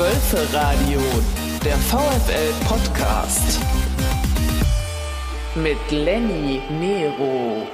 [0.00, 0.98] Wölferadio,
[1.62, 3.60] der VfL-Podcast.
[5.54, 7.66] Mit Lenny Nero.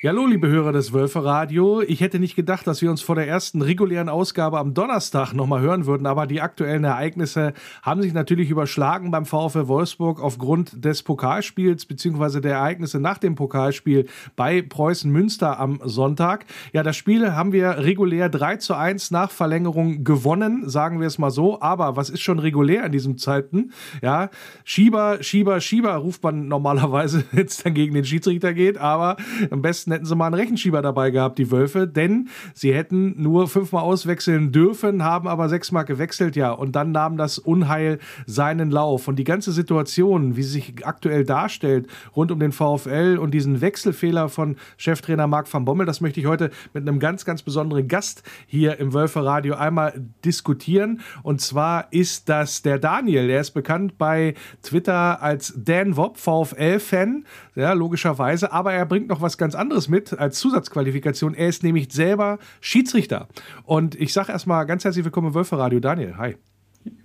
[0.00, 1.80] Ja, hallo, liebe Hörer des Wölfe-Radio.
[1.80, 5.60] Ich hätte nicht gedacht, dass wir uns vor der ersten regulären Ausgabe am Donnerstag nochmal
[5.60, 7.52] hören würden, aber die aktuellen Ereignisse
[7.82, 13.34] haben sich natürlich überschlagen beim VfL Wolfsburg aufgrund des Pokalspiels beziehungsweise der Ereignisse nach dem
[13.34, 14.06] Pokalspiel
[14.36, 16.46] bei Preußen Münster am Sonntag.
[16.72, 21.18] Ja, das Spiel haben wir regulär 3 zu 1 nach Verlängerung gewonnen, sagen wir es
[21.18, 21.60] mal so.
[21.60, 23.72] Aber was ist schon regulär in diesem Zeiten?
[24.00, 24.30] Ja,
[24.62, 29.16] Schieber, Schieber, Schieber ruft man normalerweise, wenn es dann gegen den Schiedsrichter geht, aber
[29.50, 33.20] am besten besten hätten sie mal einen Rechenschieber dabei gehabt, die Wölfe, denn sie hätten
[33.20, 36.52] nur fünfmal auswechseln dürfen, haben aber sechsmal gewechselt, ja.
[36.52, 39.08] Und dann nahm das Unheil seinen Lauf.
[39.08, 43.60] Und die ganze Situation, wie sie sich aktuell darstellt, rund um den VfL und diesen
[43.60, 47.88] Wechselfehler von Cheftrainer Marc van Bommel, das möchte ich heute mit einem ganz, ganz besonderen
[47.88, 51.00] Gast hier im Wölfe Radio einmal diskutieren.
[51.22, 53.28] Und zwar ist das der Daniel.
[53.28, 58.52] Der ist bekannt bei Twitter als Dan Wob, VfL-Fan, ja, logischerweise.
[58.52, 61.34] Aber er bringt noch was ganz anderes anderes mit als Zusatzqualifikation.
[61.34, 63.28] Er ist nämlich selber Schiedsrichter.
[63.64, 65.78] Und ich sage erstmal ganz herzlich willkommen im Wölferadio.
[65.78, 66.36] Daniel, hi.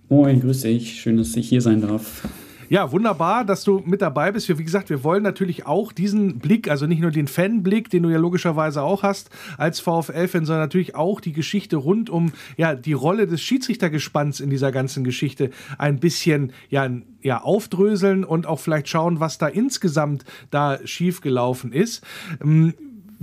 [0.10, 1.02] Moin, grüß dich.
[1.02, 2.28] Schön, dass ich hier sein darf.
[2.74, 4.50] Ja, wunderbar, dass du mit dabei bist.
[4.50, 8.10] Wie gesagt, wir wollen natürlich auch diesen Blick, also nicht nur den Fanblick, den du
[8.10, 12.94] ja logischerweise auch hast als VfL-Fan, sondern natürlich auch die Geschichte rund um ja, die
[12.94, 16.90] Rolle des Schiedsrichtergespanns in dieser ganzen Geschichte ein bisschen ja,
[17.22, 22.04] ja, aufdröseln und auch vielleicht schauen, was da insgesamt da schiefgelaufen ist.
[22.44, 22.74] Ähm,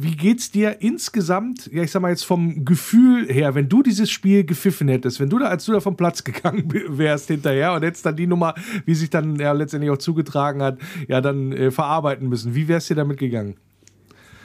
[0.02, 4.10] wie geht's dir insgesamt, ja, ich sag mal jetzt vom Gefühl her, wenn du dieses
[4.10, 7.82] Spiel gepfiffen hättest, wenn du da, als du da vom Platz gegangen wärst hinterher und
[7.82, 8.54] hättest dann die Nummer,
[8.86, 12.54] wie sich dann ja letztendlich auch zugetragen hat, ja, dann äh, verarbeiten müssen.
[12.54, 13.56] Wie wär's dir damit gegangen?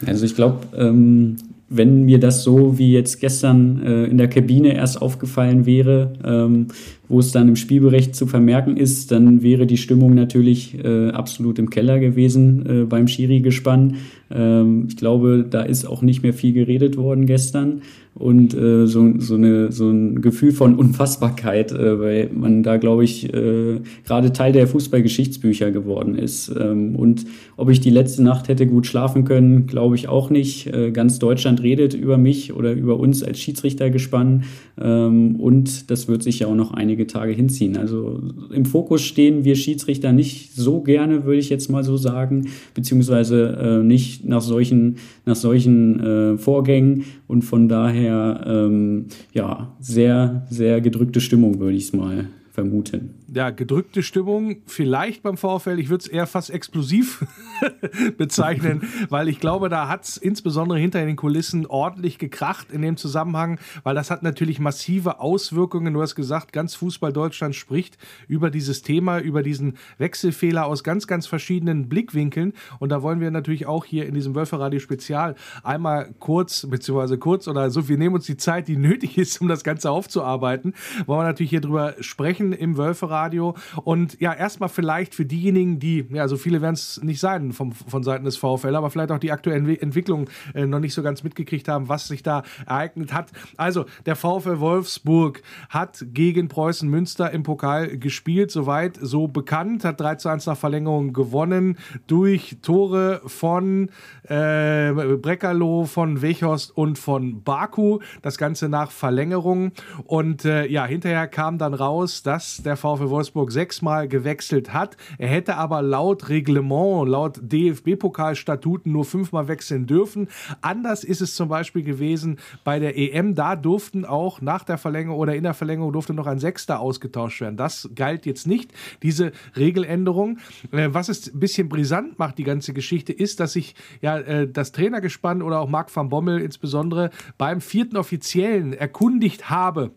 [0.06, 1.38] Also ich glaube, ähm,
[1.68, 6.68] wenn mir das so wie jetzt gestern äh, in der Kabine erst aufgefallen wäre, ähm,
[7.08, 11.58] wo es dann im Spielbericht zu vermerken ist, dann wäre die Stimmung natürlich äh, absolut
[11.58, 13.96] im Keller gewesen äh, beim Schiri-Gespann.
[14.30, 17.82] Ähm, ich glaube, da ist auch nicht mehr viel geredet worden gestern
[18.16, 23.04] und äh, so, so, eine, so ein Gefühl von Unfassbarkeit, äh, weil man da, glaube
[23.04, 26.50] ich, äh, gerade Teil der Fußballgeschichtsbücher geworden ist.
[26.58, 27.26] Ähm, und
[27.58, 30.68] ob ich die letzte Nacht hätte gut schlafen können, glaube ich auch nicht.
[30.68, 34.46] Äh, ganz Deutschland redet über mich oder über uns als Schiedsrichter gespannt
[34.80, 37.78] ähm, und das wird sich ja auch noch einige Tage hinziehen.
[37.78, 38.22] Also
[38.54, 43.58] im Fokus stehen wir Schiedsrichter nicht so gerne, würde ich jetzt mal so sagen, beziehungsweise
[43.60, 50.82] äh, nicht nach solchen, nach solchen äh, Vorgängen und von daher ähm, ja sehr, sehr
[50.82, 53.16] gedrückte Stimmung, würde ich es mal vermuten.
[53.36, 55.78] Ja, gedrückte Stimmung, vielleicht beim VfL.
[55.78, 57.26] Ich würde es eher fast explosiv
[58.18, 62.96] bezeichnen, weil ich glaube, da hat es insbesondere hinter den Kulissen ordentlich gekracht in dem
[62.96, 65.94] Zusammenhang, weil das hat natürlich massive Auswirkungen.
[65.94, 67.98] Du hast gesagt, ganz Fußball Deutschland spricht
[68.30, 72.54] über dieses Thema, über diesen Wechselfehler aus ganz, ganz verschiedenen Blickwinkeln.
[72.80, 77.50] Und da wollen wir natürlich auch hier in diesem Wölferadio Spezial einmal kurz, beziehungsweise kurz
[77.50, 80.74] oder so, wir nehmen uns die Zeit, die nötig ist, um das Ganze aufzuarbeiten,
[81.06, 82.78] wollen wir natürlich hier drüber sprechen im
[83.26, 83.56] Wölferadio.
[83.84, 87.72] Und ja, erstmal vielleicht für diejenigen, die, ja, so viele werden es nicht sein vom,
[87.72, 91.24] von Seiten des VfL, aber vielleicht auch die aktuellen Entwicklungen äh, noch nicht so ganz
[91.24, 93.32] mitgekriegt haben, was sich da ereignet hat.
[93.58, 100.00] Also, der VfL Wolfsburg hat gegen Preußen Münster im Pokal gespielt, soweit so bekannt, hat
[100.00, 103.90] 3 zu 1 nach Verlängerung gewonnen durch Tore von
[104.24, 108.00] äh, Breckerloh, von Wechhorst und von Baku.
[108.22, 109.72] Das Ganze nach Verlängerung.
[110.06, 114.98] Und äh, ja, hinterher kam dann raus, dass der VfL Wolfsburg sechsmal gewechselt hat.
[115.18, 120.28] Er hätte aber laut Reglement, laut DFB-Pokalstatuten nur fünfmal wechseln dürfen.
[120.62, 123.36] Anders ist es zum Beispiel gewesen bei der EM.
[123.36, 127.42] Da durften auch nach der Verlängerung oder in der Verlängerung durfte noch ein Sechster ausgetauscht
[127.42, 127.58] werden.
[127.58, 128.74] Das galt jetzt nicht,
[129.04, 130.40] diese Regeländerung.
[130.72, 134.48] Äh, was es ein bisschen brisant macht, die ganze Geschichte, ist, dass sich ja äh,
[134.48, 139.92] das Trainergespann oder auch Marc van Bommel insbesondere beim vierten Offiziellen erkundigt habe,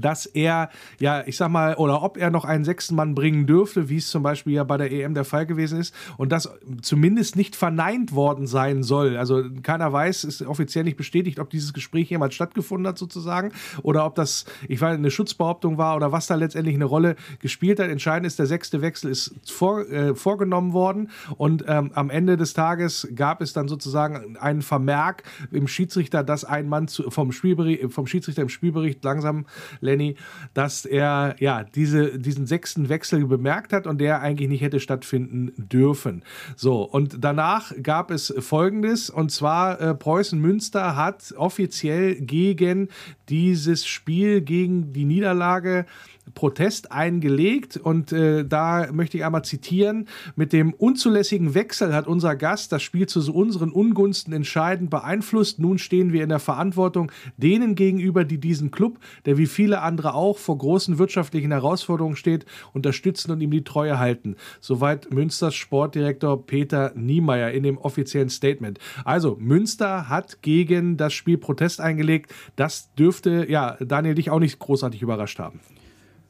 [0.00, 3.88] dass er, ja, ich sag mal, oder ob er noch einen sechsten Mann bringen dürfte,
[3.88, 6.50] wie es zum Beispiel ja bei der EM der Fall gewesen ist, und das
[6.82, 9.16] zumindest nicht verneint worden sein soll.
[9.16, 13.52] Also keiner weiß, ist offiziell nicht bestätigt, ob dieses Gespräch jemals stattgefunden hat, sozusagen,
[13.82, 17.80] oder ob das, ich weiß, eine Schutzbehauptung war oder was da letztendlich eine Rolle gespielt
[17.80, 17.88] hat.
[17.88, 22.54] Entscheidend ist, der sechste Wechsel ist vor, äh, vorgenommen worden und ähm, am Ende des
[22.54, 27.92] Tages gab es dann sozusagen einen Vermerk im Schiedsrichter, dass ein Mann zu, vom, Spielbericht,
[27.92, 29.46] vom Schiedsrichter im Spielbericht langsam
[29.86, 30.16] Lenny,
[30.54, 35.52] dass er ja diese, diesen sechsten Wechsel bemerkt hat und der eigentlich nicht hätte stattfinden
[35.56, 36.22] dürfen.
[36.56, 42.88] So, und danach gab es folgendes, und zwar äh, Preußen Münster hat offiziell gegen
[43.28, 45.86] dieses Spiel, gegen die Niederlage
[46.34, 52.36] Protest eingelegt und äh, da möchte ich einmal zitieren, mit dem unzulässigen Wechsel hat unser
[52.36, 55.58] Gast das Spiel zu unseren Ungunsten entscheidend beeinflusst.
[55.58, 60.14] Nun stehen wir in der Verantwortung denen gegenüber, die diesen Club, der wie viele andere
[60.14, 64.36] auch vor großen wirtschaftlichen Herausforderungen steht, unterstützen und ihm die Treue halten.
[64.60, 68.78] Soweit Münsters Sportdirektor Peter Niemeyer in dem offiziellen Statement.
[69.04, 72.34] Also Münster hat gegen das Spiel Protest eingelegt.
[72.56, 75.60] Das dürfte ja Daniel dich auch nicht großartig überrascht haben.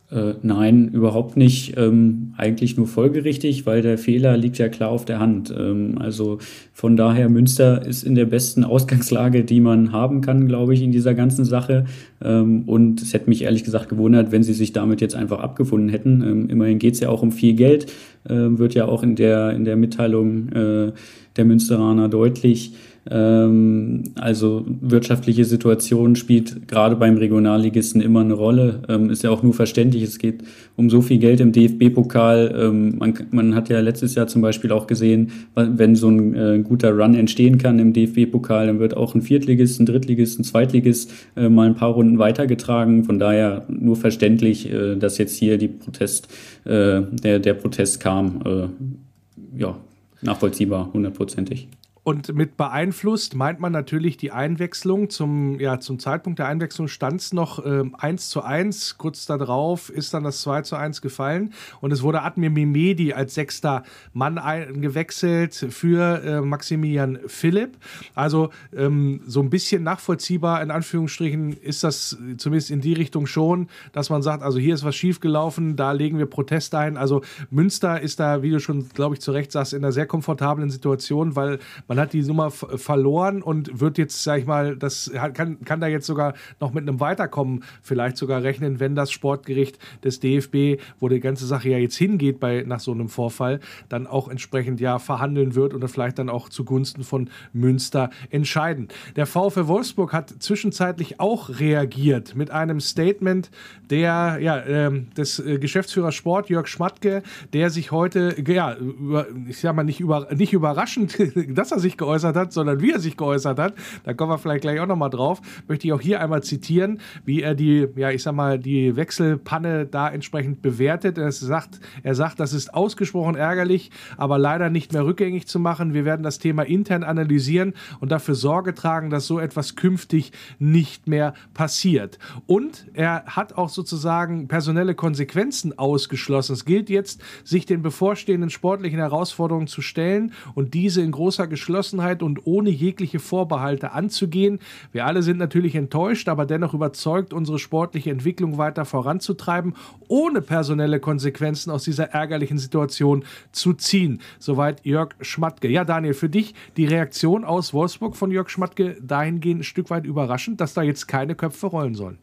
[0.08, 1.76] Äh, nein, überhaupt nicht.
[1.76, 5.53] Ähm, eigentlich nur folgerichtig, weil der Fehler liegt ja klar auf der Hand.
[5.56, 6.38] Ähm, also
[6.73, 10.93] von daher, Münster ist in der besten Ausgangslage, die man haben kann, glaube ich, in
[10.93, 11.87] dieser ganzen Sache.
[12.23, 15.88] Ähm, und es hätte mich ehrlich gesagt gewundert, wenn sie sich damit jetzt einfach abgefunden
[15.88, 16.23] hätten.
[16.23, 17.87] Ähm, immerhin geht es ja auch um viel Geld,
[18.29, 20.93] äh, wird ja auch in der, in der Mitteilung äh,
[21.37, 22.75] der Münsteraner deutlich.
[23.08, 28.82] Ähm, also wirtschaftliche Situation spielt gerade beim Regionalligisten immer eine Rolle.
[28.88, 30.03] Ähm, ist ja auch nur verständlich.
[30.03, 30.43] Es geht
[30.76, 32.55] um so viel Geld im DFB-Pokal.
[32.58, 36.58] Ähm, man, man, hat ja letztes Jahr zum Beispiel auch gesehen, wenn so ein äh,
[36.62, 41.12] guter Run entstehen kann im DFB-Pokal, dann wird auch ein Viertligist, ein Drittligist, ein Zweitligist
[41.37, 43.05] äh, mal ein paar Runden weitergetragen.
[43.05, 46.29] Von daher nur verständlich, äh, dass jetzt hier die Protest,
[46.64, 48.43] äh, der, der Protest kam.
[48.44, 49.76] Äh, ja,
[50.23, 51.69] nachvollziehbar, hundertprozentig.
[52.08, 55.11] Und mit beeinflusst meint man natürlich die Einwechslung.
[55.11, 58.97] Zum, ja, zum Zeitpunkt der Einwechslung stand es noch äh, 1 zu 1.
[58.97, 61.53] Kurz darauf ist dann das 2 zu 1 gefallen.
[61.81, 63.82] Und es wurde Admir Mimedi als sechster
[64.12, 67.76] Mann eingewechselt für äh, Maximilian Philipp.
[68.14, 73.67] Also ähm, so ein bisschen nachvollziehbar, in Anführungsstrichen, ist das zumindest in die Richtung schon,
[73.91, 76.99] dass man sagt, also hier ist was schiefgelaufen, da legen wir Protest ein.
[76.99, 80.06] Also Münster ist da, wie du schon, glaube ich, zu Recht sagst, in einer sehr
[80.06, 84.77] komfortablen Situation, weil man man hat die Nummer verloren und wird jetzt, sag ich mal,
[84.77, 89.11] das kann, kann da jetzt sogar noch mit einem Weiterkommen vielleicht sogar rechnen, wenn das
[89.11, 93.61] Sportgericht des DFB, wo die ganze Sache ja jetzt hingeht bei, nach so einem Vorfall,
[93.89, 98.89] dann auch entsprechend ja verhandeln wird und vielleicht dann auch zugunsten von Münster entscheiden.
[99.17, 103.51] Der VfL Wolfsburg hat zwischenzeitlich auch reagiert mit einem Statement
[103.89, 107.23] der, ja, äh, des Geschäftsführers Sport, Jörg Schmatke,
[107.55, 111.17] der sich heute, ja, über, ich sag mal, nicht, über, nicht überraschend,
[111.57, 113.75] dass er sich sich geäußert hat, sondern wie er sich geäußert hat.
[114.05, 115.41] Da kommen wir vielleicht gleich auch nochmal drauf.
[115.69, 119.87] Möchte ich auch hier einmal zitieren, wie er die, ja, ich sag mal, die Wechselpanne
[119.87, 121.17] da entsprechend bewertet.
[121.19, 125.94] Er sagt, er sagt, das ist ausgesprochen ärgerlich, aber leider nicht mehr rückgängig zu machen.
[125.94, 131.06] Wir werden das Thema intern analysieren und dafür Sorge tragen, dass so etwas künftig nicht
[131.06, 132.19] mehr passiert.
[132.47, 136.55] Und er hat auch sozusagen personelle Konsequenzen ausgeschlossen.
[136.55, 141.75] Es gilt jetzt, sich den bevorstehenden sportlichen Herausforderungen zu stellen und diese in großer Geschlossenheit
[141.76, 144.61] Entschlossenheit und ohne jegliche Vorbehalte anzugehen.
[144.93, 149.75] Wir alle sind natürlich enttäuscht, aber dennoch überzeugt, unsere sportliche Entwicklung weiter voranzutreiben,
[150.08, 154.23] ohne personelle Konsequenzen aus dieser ärgerlichen Situation zu ziehen.
[154.38, 155.69] Soweit Jörg Schmatke.
[155.69, 160.06] Ja, Daniel, für dich die Reaktion aus Wolfsburg von Jörg Schmatke dahingehend ein Stück weit
[160.06, 162.19] überraschend, dass da jetzt keine Köpfe rollen sollen.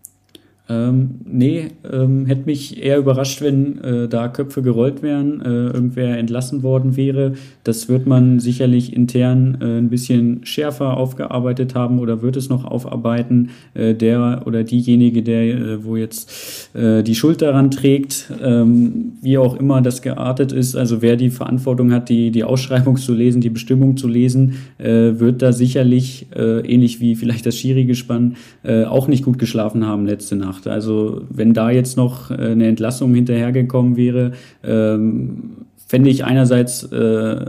[0.70, 6.18] Ähm, nee, ähm, hätte mich eher überrascht, wenn äh, da Köpfe gerollt wären, äh, irgendwer
[6.18, 7.34] entlassen worden wäre.
[7.66, 12.64] Das wird man sicherlich intern äh, ein bisschen schärfer aufgearbeitet haben oder wird es noch
[12.64, 13.50] aufarbeiten.
[13.74, 19.38] Äh, der oder diejenige, der, äh, wo jetzt äh, die Schuld daran trägt, ähm, wie
[19.38, 23.42] auch immer das geartet ist, also wer die Verantwortung hat, die, die Ausschreibung zu lesen,
[23.42, 29.40] die Bestimmung zu lesen, wird da sicherlich, ähnlich wie vielleicht das Schiri-Gespann, auch nicht gut
[29.40, 30.68] geschlafen haben letzte Nacht gemacht.
[30.68, 34.32] Also wenn da jetzt noch äh, eine Entlassung hinterhergekommen wäre,
[34.64, 37.46] ähm, fände ich einerseits äh,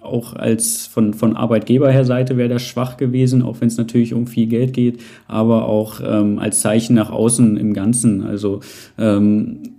[0.00, 4.46] auch als von, von Arbeitgeberher-Seite wäre das schwach gewesen, auch wenn es natürlich um viel
[4.46, 8.22] Geld geht, aber auch ähm, als Zeichen nach außen im Ganzen.
[8.22, 8.60] Also
[8.98, 9.75] ähm,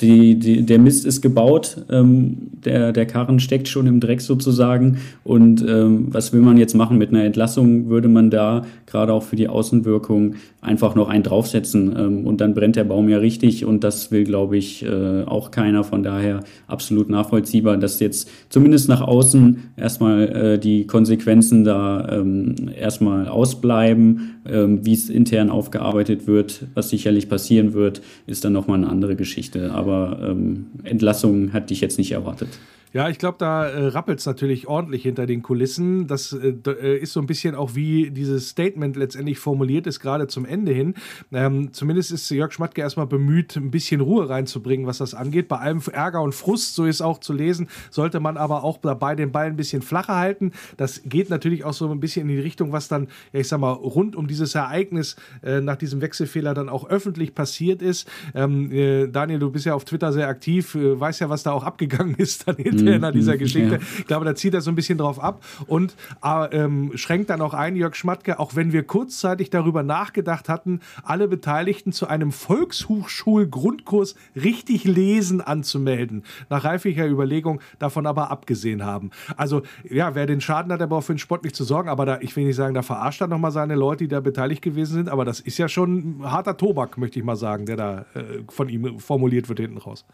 [0.00, 4.98] die, die, der Mist ist gebaut, ähm, der, der Karren steckt schon im Dreck sozusagen.
[5.24, 6.98] Und ähm, was will man jetzt machen?
[6.98, 11.94] Mit einer Entlassung würde man da gerade auch für die Außenwirkung einfach noch einen draufsetzen.
[11.96, 13.64] Ähm, und dann brennt der Baum ja richtig.
[13.64, 15.82] Und das will, glaube ich, äh, auch keiner.
[15.82, 22.54] Von daher absolut nachvollziehbar, dass jetzt zumindest nach außen erstmal äh, die Konsequenzen da ähm,
[22.78, 24.35] erstmal ausbleiben.
[24.50, 29.16] Ähm, Wie es intern aufgearbeitet wird, was sicherlich passieren wird, ist dann nochmal eine andere
[29.16, 29.72] Geschichte.
[29.72, 32.48] Aber ähm, Entlassung hatte ich jetzt nicht erwartet.
[32.92, 36.06] Ja, ich glaube, da äh, rappelt es natürlich ordentlich hinter den Kulissen.
[36.06, 40.28] Das äh, äh, ist so ein bisschen auch wie dieses Statement letztendlich formuliert ist, gerade
[40.28, 40.94] zum Ende hin.
[41.32, 45.48] Ähm, zumindest ist Jörg Schmatke erstmal bemüht, ein bisschen Ruhe reinzubringen, was das angeht.
[45.48, 49.14] Bei allem Ärger und Frust, so ist auch zu lesen, sollte man aber auch dabei
[49.14, 50.52] den Ball ein bisschen flacher halten.
[50.76, 53.58] Das geht natürlich auch so ein bisschen in die Richtung, was dann, ja, ich sag
[53.60, 58.08] mal, rund um dieses Ereignis äh, nach diesem Wechselfehler dann auch öffentlich passiert ist.
[58.34, 61.52] Ähm, äh, Daniel, du bist ja auf Twitter sehr aktiv, äh, weißt ja, was da
[61.52, 63.74] auch abgegangen ist dann hinterher hinter dieser mhm, Geschichte.
[63.76, 63.80] Ja.
[63.98, 67.40] Ich glaube, da zieht er so ein bisschen drauf ab und äh, ähm, schränkt dann
[67.40, 72.32] auch ein, Jörg Schmatke, auch wenn wir kurzzeitig darüber nachgedacht hatten, alle Beteiligten zu einem
[72.32, 76.24] Volkshochschul-Grundkurs richtig lesen anzumelden.
[76.48, 79.10] Nach reiflicher Überlegung davon aber abgesehen haben.
[79.36, 82.06] Also, ja, wer den Schaden hat, der braucht für den Sport nicht zu sorgen, aber
[82.06, 84.94] da, ich will nicht sagen, da verarscht er nochmal seine Leute, die da beteiligt gewesen
[84.94, 88.42] sind, aber das ist ja schon harter Tobak, möchte ich mal sagen, der da äh,
[88.48, 90.04] von ihm formuliert wird hinten raus.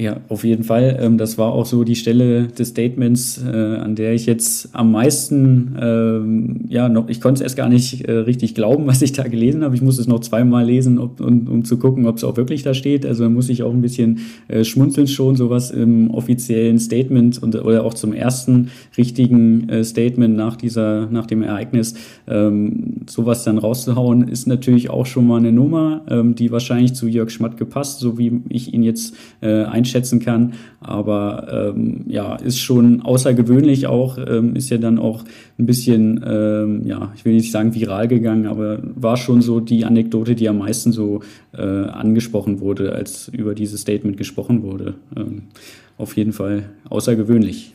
[0.00, 0.98] Ja, auf jeden Fall.
[0.98, 4.92] Ähm, das war auch so die Stelle des Statements, äh, an der ich jetzt am
[4.92, 9.12] meisten, ähm, ja, noch, ich konnte es erst gar nicht äh, richtig glauben, was ich
[9.12, 9.74] da gelesen habe.
[9.74, 12.62] Ich musste es noch zweimal lesen, ob, um, um zu gucken, ob es auch wirklich
[12.62, 13.04] da steht.
[13.04, 17.84] Also muss ich auch ein bisschen äh, schmunzeln schon, sowas im offiziellen Statement und, oder
[17.84, 21.94] auch zum ersten richtigen Statement nach dieser, nach dem Ereignis,
[22.26, 27.30] ähm, sowas dann rauszuhauen, ist natürlich auch schon mal eine Nummer, die wahrscheinlich zu Jörg
[27.30, 30.54] Schmatt gepasst, so wie ich ihn jetzt äh, einschätzen kann.
[30.80, 35.24] Aber ähm, ja, ist schon außergewöhnlich auch, ähm, ist ja dann auch
[35.58, 39.84] ein bisschen, ähm, ja, ich will nicht sagen viral gegangen, aber war schon so die
[39.84, 41.20] Anekdote, die am meisten so
[41.52, 44.94] äh, angesprochen wurde, als über dieses Statement gesprochen wurde.
[45.16, 45.42] Ähm,
[45.98, 47.74] auf jeden Fall außergewöhnlich.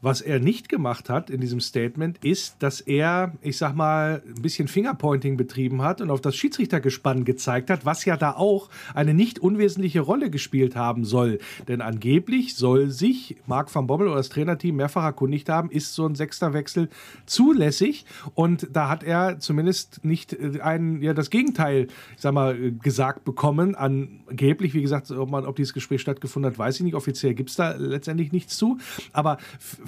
[0.00, 4.42] Was er nicht gemacht hat in diesem Statement, ist, dass er, ich sag mal, ein
[4.42, 9.12] bisschen Fingerpointing betrieben hat und auf das Schiedsrichtergespann gezeigt hat, was ja da auch eine
[9.12, 11.40] nicht unwesentliche Rolle gespielt haben soll.
[11.66, 16.06] Denn angeblich soll sich Marc van Bommel oder das Trainerteam mehrfach erkundigt haben, ist so
[16.06, 16.90] ein Sechsterwechsel
[17.26, 18.06] zulässig.
[18.34, 23.24] Und da hat er zumindest nicht äh, ein, ja, das Gegenteil, ich sag mal, gesagt
[23.24, 23.74] bekommen.
[23.74, 26.94] Angeblich, wie gesagt, ob, man, ob dieses Gespräch stattgefunden hat, weiß ich nicht.
[26.94, 28.78] Offiziell gibt es da letztendlich nichts zu.
[29.12, 29.38] Aber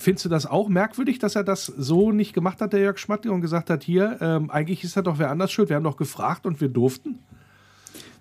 [0.01, 3.31] Findest du das auch merkwürdig, dass er das so nicht gemacht hat, der Jörg Schmatte,
[3.31, 5.99] und gesagt hat, hier, ähm, eigentlich ist er doch wer anders schuld, wir haben doch
[5.99, 7.19] gefragt und wir durften?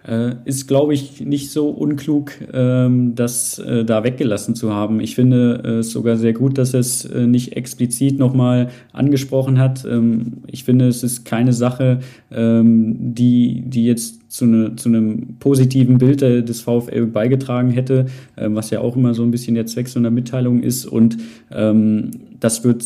[0.10, 5.02] Äh, ist, glaube ich, nicht so unklug, ähm, das äh, da weggelassen zu haben.
[5.02, 9.86] Ich finde es äh, sogar sehr gut, dass es äh, nicht explizit nochmal angesprochen hat.
[9.86, 12.00] Ähm, ich finde, es ist keine Sache,
[12.32, 18.48] ähm, die, die jetzt zu, ne, zu einem positiven Bild des VfL beigetragen hätte, äh,
[18.50, 20.88] was ja auch immer so ein bisschen der Zweck so einer Mitteilung ist.
[20.88, 21.18] Und
[21.52, 22.84] ähm, das wird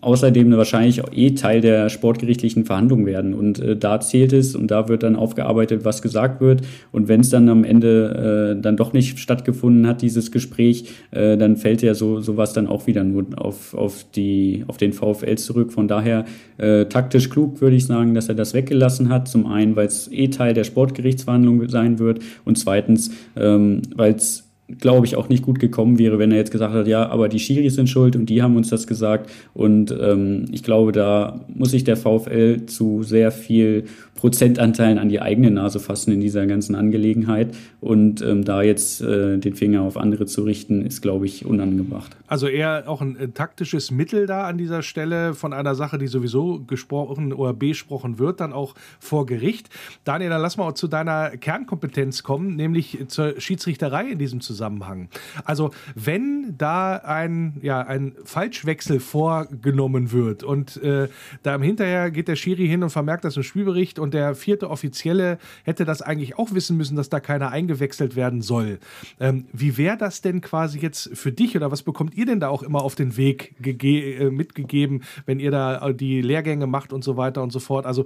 [0.00, 3.34] außerdem wahrscheinlich eh Teil der sportgerichtlichen Verhandlung werden.
[3.34, 6.62] Und äh, da zählt es und da wird dann aufgearbeitet, was gesagt wird.
[6.92, 11.36] Und wenn es dann am Ende äh, dann doch nicht stattgefunden hat, dieses Gespräch, äh,
[11.36, 15.36] dann fällt ja so sowas dann auch wieder nur auf, auf, die, auf den VfL
[15.36, 15.72] zurück.
[15.72, 16.24] Von daher
[16.58, 19.28] äh, taktisch klug würde ich sagen, dass er das weggelassen hat.
[19.28, 24.49] Zum einen, weil es eh Teil der Sportgerichtsverhandlung sein wird und zweitens, ähm, weil es
[24.78, 27.38] glaube ich, auch nicht gut gekommen wäre, wenn er jetzt gesagt hat, ja, aber die
[27.38, 29.30] Schiris sind schuld und die haben uns das gesagt.
[29.54, 33.84] Und ähm, ich glaube, da muss sich der VfL zu sehr viel
[34.20, 37.56] Prozentanteilen an die eigene Nase fassen in dieser ganzen Angelegenheit.
[37.80, 42.14] Und ähm, da jetzt äh, den Finger auf andere zu richten, ist, glaube ich, unangebracht.
[42.26, 46.06] Also eher auch ein, ein, taktisches Mittel da an dieser Stelle von einer Sache, die
[46.06, 49.70] sowieso gesprochen oder besprochen wird, dann auch vor Gericht.
[50.04, 55.08] Daniel, dann lass mal zu deiner Kernkompetenz kommen, nämlich zur Schiedsrichterei in diesem Zusammenhang.
[55.46, 61.08] Also wenn da ein, ja, ein Falschwechsel vorgenommen wird und äh,
[61.42, 64.34] da im Hinterher geht der Schiri hin und vermerkt das im Spielbericht und und der
[64.34, 68.80] vierte Offizielle hätte das eigentlich auch wissen müssen, dass da keiner eingewechselt werden soll.
[69.20, 72.48] Ähm, wie wäre das denn quasi jetzt für dich oder was bekommt ihr denn da
[72.48, 77.16] auch immer auf den Weg äh, mitgegeben, wenn ihr da die Lehrgänge macht und so
[77.16, 77.86] weiter und so fort?
[77.86, 78.04] Also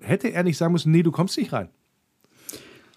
[0.00, 1.68] hätte er nicht sagen müssen, nee, du kommst nicht rein.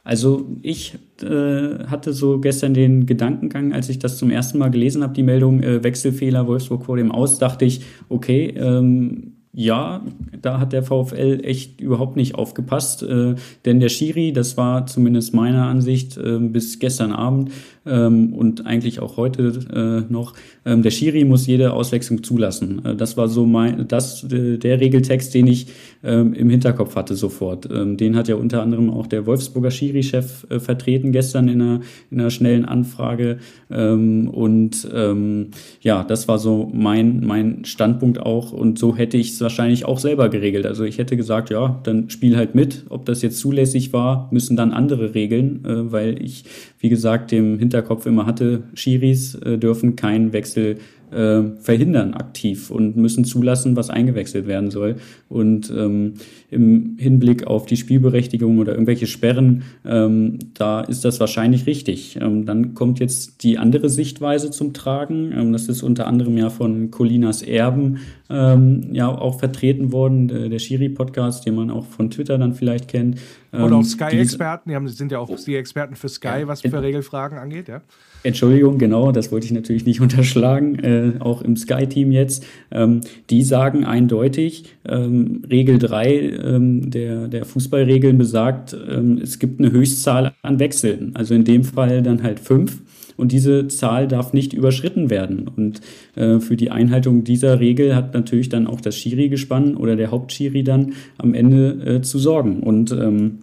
[0.05, 5.03] Also ich äh, hatte so gestern den Gedankengang, als ich das zum ersten Mal gelesen
[5.03, 10.01] habe, die Meldung äh, Wechselfehler Wolfsburg vor dem Aus, dachte ich, okay, ähm, ja,
[10.41, 15.33] da hat der VfL echt überhaupt nicht aufgepasst, äh, denn der Schiri, das war zumindest
[15.33, 17.51] meiner Ansicht äh, bis gestern Abend
[17.85, 20.33] ähm, und eigentlich auch heute äh, noch,
[20.65, 22.83] ähm, der Schiri muss jede Auswechslung zulassen.
[22.83, 25.67] Äh, das war so mein, das, äh, der Regeltext, den ich
[26.03, 27.69] ähm, im Hinterkopf hatte sofort.
[27.71, 31.81] Ähm, den hat ja unter anderem auch der Wolfsburger Schiri-Chef äh, vertreten gestern in einer,
[32.11, 35.47] in einer schnellen Anfrage und ähm,
[35.81, 39.99] ja, das war so mein, mein Standpunkt auch und so hätte ich so wahrscheinlich auch
[39.99, 40.65] selber geregelt.
[40.65, 42.85] Also ich hätte gesagt, ja, dann spiel halt mit.
[42.89, 46.45] Ob das jetzt zulässig war, müssen dann andere regeln, äh, weil ich,
[46.79, 52.97] wie gesagt, dem Hinterkopf immer hatte, Schiris äh, dürfen keinen Wechsel äh, verhindern aktiv und
[52.97, 54.95] müssen zulassen, was eingewechselt werden soll.
[55.29, 56.15] Und ähm,
[56.49, 62.17] im Hinblick auf die Spielberechtigung oder irgendwelche Sperren, ähm, da ist das wahrscheinlich richtig.
[62.21, 65.31] Ähm, dann kommt jetzt die andere Sichtweise zum Tragen.
[65.31, 70.59] Ähm, das ist unter anderem ja von Colinas Erben ähm, ja auch vertreten worden, der,
[70.59, 73.19] Schiri-Podcast, den man auch von Twitter dann vielleicht kennt.
[73.51, 76.61] Oder auch ähm, Sky-Experten, die haben, sind ja auch die Experten für Sky, ja, was
[76.61, 77.81] für Regelfragen angeht, ja.
[78.25, 82.43] Entschuldigung, genau, das wollte ich natürlich nicht unterschlagen, äh, auch im Sky-Team jetzt.
[82.71, 89.59] Ähm, die sagen eindeutig, ähm, Regel 3 ähm, der, der Fußballregeln besagt, ähm, es gibt
[89.59, 91.11] eine Höchstzahl an Wechseln.
[91.13, 92.81] Also in dem Fall dann halt fünf.
[93.17, 95.47] Und diese Zahl darf nicht überschritten werden.
[95.47, 95.81] Und
[96.15, 100.63] äh, für die Einhaltung dieser Regel hat natürlich dann auch das Schiri-Gespann oder der Hauptschiri
[100.63, 102.61] dann am Ende äh, zu sorgen.
[102.61, 103.39] Und ähm,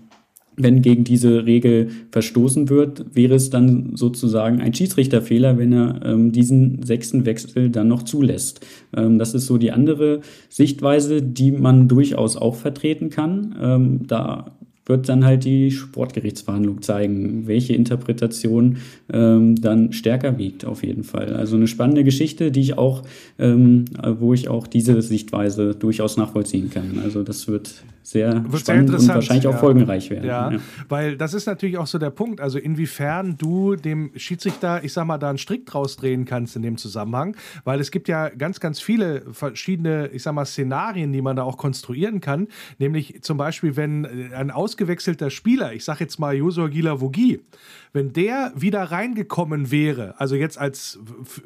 [0.57, 6.33] wenn gegen diese Regel verstoßen wird, wäre es dann sozusagen ein Schiedsrichterfehler, wenn er ähm,
[6.33, 8.65] diesen sechsten Wechsel dann noch zulässt.
[8.95, 13.57] Ähm, das ist so die andere Sichtweise, die man durchaus auch vertreten kann.
[13.61, 18.79] Ähm, da wird dann halt die Sportgerichtsverhandlung zeigen, welche Interpretation
[19.13, 21.35] ähm, dann stärker wiegt, auf jeden Fall.
[21.35, 23.03] Also eine spannende Geschichte, die ich auch,
[23.39, 23.85] ähm,
[24.19, 26.99] wo ich auch diese Sichtweise durchaus nachvollziehen kann.
[27.03, 30.27] Also das wird sehr wird spannend sehr und wahrscheinlich auch folgenreich werden.
[30.27, 32.41] Ja, ja, weil das ist natürlich auch so der Punkt.
[32.41, 36.63] Also inwiefern du dem Schiedsrichter, ich sag mal, da einen Strick draus drehen kannst in
[36.63, 41.23] dem Zusammenhang, weil es gibt ja ganz, ganz viele verschiedene, ich sag mal, Szenarien, die
[41.23, 42.49] man da auch konstruieren kann.
[42.79, 47.41] Nämlich zum Beispiel, wenn ein ausgewechselter Spieler, ich sag jetzt mal Josua Gila-Vogie,
[47.93, 50.99] wenn der wieder reingekommen wäre, also jetzt als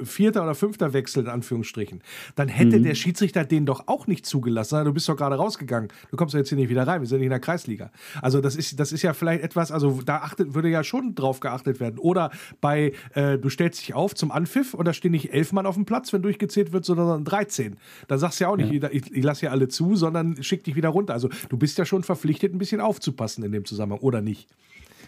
[0.03, 2.03] vierter oder fünfter Wechsel in Anführungsstrichen,
[2.35, 2.85] dann hätte mhm.
[2.85, 4.85] der Schiedsrichter den doch auch nicht zugelassen.
[4.85, 5.89] Du bist doch gerade rausgegangen.
[6.11, 7.01] Du kommst jetzt hier nicht wieder rein.
[7.01, 7.91] Wir sind nicht in der Kreisliga.
[8.23, 11.41] Also das ist, das ist ja vielleicht etwas, also da achtet, würde ja schon drauf
[11.41, 11.99] geachtet werden.
[11.99, 15.67] Oder bei, äh, du stellst dich auf zum Anpfiff und da stehen nicht elf Mann
[15.67, 17.77] auf dem Platz, wenn durchgezählt wird, sondern 13.
[18.09, 18.89] Dann sagst du ja auch nicht, ja.
[18.91, 21.15] ich, ich lasse ja alle zu, sondern schick dich wieder runter.
[21.15, 24.49] Also du bist ja schon verpflichtet, ein bisschen aufzupassen in dem Zusammenhang, oder nicht?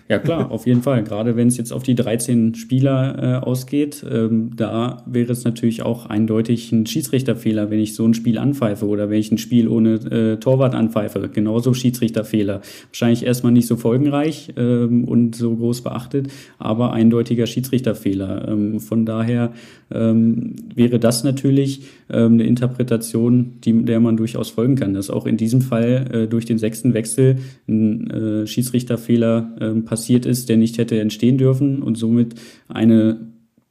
[0.08, 1.04] Ja klar, auf jeden Fall.
[1.04, 5.82] Gerade wenn es jetzt auf die 13 Spieler äh, ausgeht, ähm, da wäre es natürlich
[5.82, 9.68] auch eindeutig ein Schiedsrichterfehler, wenn ich so ein Spiel anpfeife oder wenn ich ein Spiel
[9.68, 11.28] ohne äh, Torwart anpfeife.
[11.28, 12.62] Genauso Schiedsrichterfehler.
[12.88, 18.48] Wahrscheinlich erstmal nicht so folgenreich ähm, und so groß beachtet, aber eindeutiger Schiedsrichterfehler.
[18.48, 19.52] Ähm, von daher
[19.90, 25.26] ähm, wäre das natürlich ähm, eine Interpretation, die, der man durchaus folgen kann, dass auch
[25.26, 27.36] in diesem Fall äh, durch den sechsten Wechsel
[27.68, 32.36] ein äh, Schiedsrichterfehler äh, passiert ist, der nicht hätte entstehen dürfen und somit
[32.68, 33.18] eine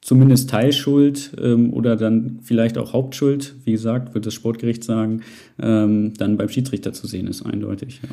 [0.02, 5.22] zumindest Teilschuld ähm, oder dann vielleicht auch Hauptschuld, wie gesagt, wird das Sportgericht sagen,
[5.58, 8.02] ähm, dann beim Schiedsrichter zu sehen ist, eindeutig.
[8.04, 8.10] Ja.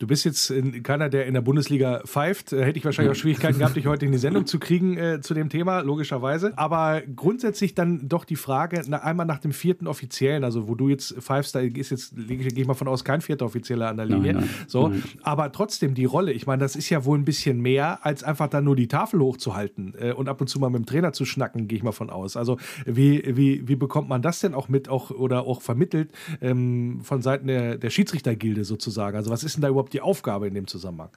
[0.00, 0.50] Du bist jetzt
[0.82, 2.54] keiner, der in der Bundesliga pfeift.
[2.54, 5.20] Äh, hätte ich wahrscheinlich auch Schwierigkeiten gehabt, dich heute in die Sendung zu kriegen äh,
[5.20, 6.56] zu dem Thema, logischerweise.
[6.56, 10.88] Aber grundsätzlich dann doch die Frage, na, einmal nach dem vierten Offiziellen, also wo du
[10.88, 14.06] jetzt pfeifst, da ist jetzt, gehe ich mal von aus, kein vierter Offizieller an der
[14.06, 14.32] Linie.
[14.32, 15.02] Nein, nein, so, nein.
[15.22, 18.48] Aber trotzdem die Rolle, ich meine, das ist ja wohl ein bisschen mehr, als einfach
[18.48, 21.26] dann nur die Tafel hochzuhalten äh, und ab und zu mal mit dem Trainer zu
[21.26, 22.38] schnacken, gehe ich mal von aus.
[22.38, 26.10] Also wie, wie, wie bekommt man das denn auch mit auch oder auch vermittelt
[26.40, 29.18] ähm, von Seiten der, der Schiedsrichtergilde sozusagen?
[29.18, 31.10] Also was ist denn da überhaupt die Aufgabe in dem Zusammenhang?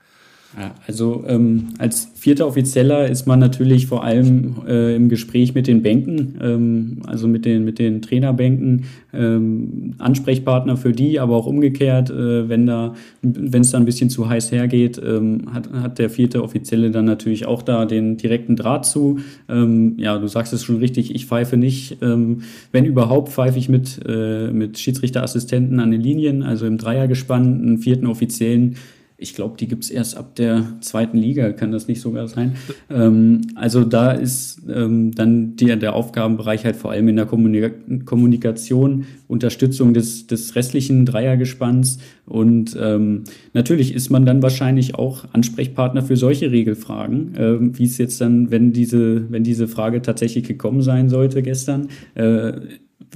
[0.55, 5.65] Ja, also ähm, als vierter Offizieller ist man natürlich vor allem äh, im Gespräch mit
[5.65, 11.47] den Bänken, ähm, also mit den, mit den Trainerbänken, ähm, Ansprechpartner für die, aber auch
[11.47, 15.97] umgekehrt, äh, wenn da, wenn es da ein bisschen zu heiß hergeht, ähm, hat, hat
[15.97, 19.19] der vierte Offizielle dann natürlich auch da den direkten Draht zu.
[19.49, 21.97] Ähm, ja, du sagst es schon richtig, ich pfeife nicht.
[22.03, 27.59] Ähm, wenn überhaupt, pfeife ich mit, äh, mit Schiedsrichterassistenten an den Linien, also im Dreiergespann,
[27.59, 28.75] einen vierten Offiziellen
[29.23, 32.55] ich glaube, die gibt es erst ab der zweiten Liga, kann das nicht sogar sein.
[32.89, 37.71] Ähm, also da ist ähm, dann die, der Aufgabenbereich halt vor allem in der Kommunika
[38.05, 46.03] Kommunikation, Unterstützung des, des restlichen Dreiergespanns und ähm, natürlich ist man dann wahrscheinlich auch Ansprechpartner
[46.03, 50.81] für solche Regelfragen, äh, wie es jetzt dann, wenn diese, wenn diese Frage tatsächlich gekommen
[50.81, 52.53] sein sollte gestern, äh,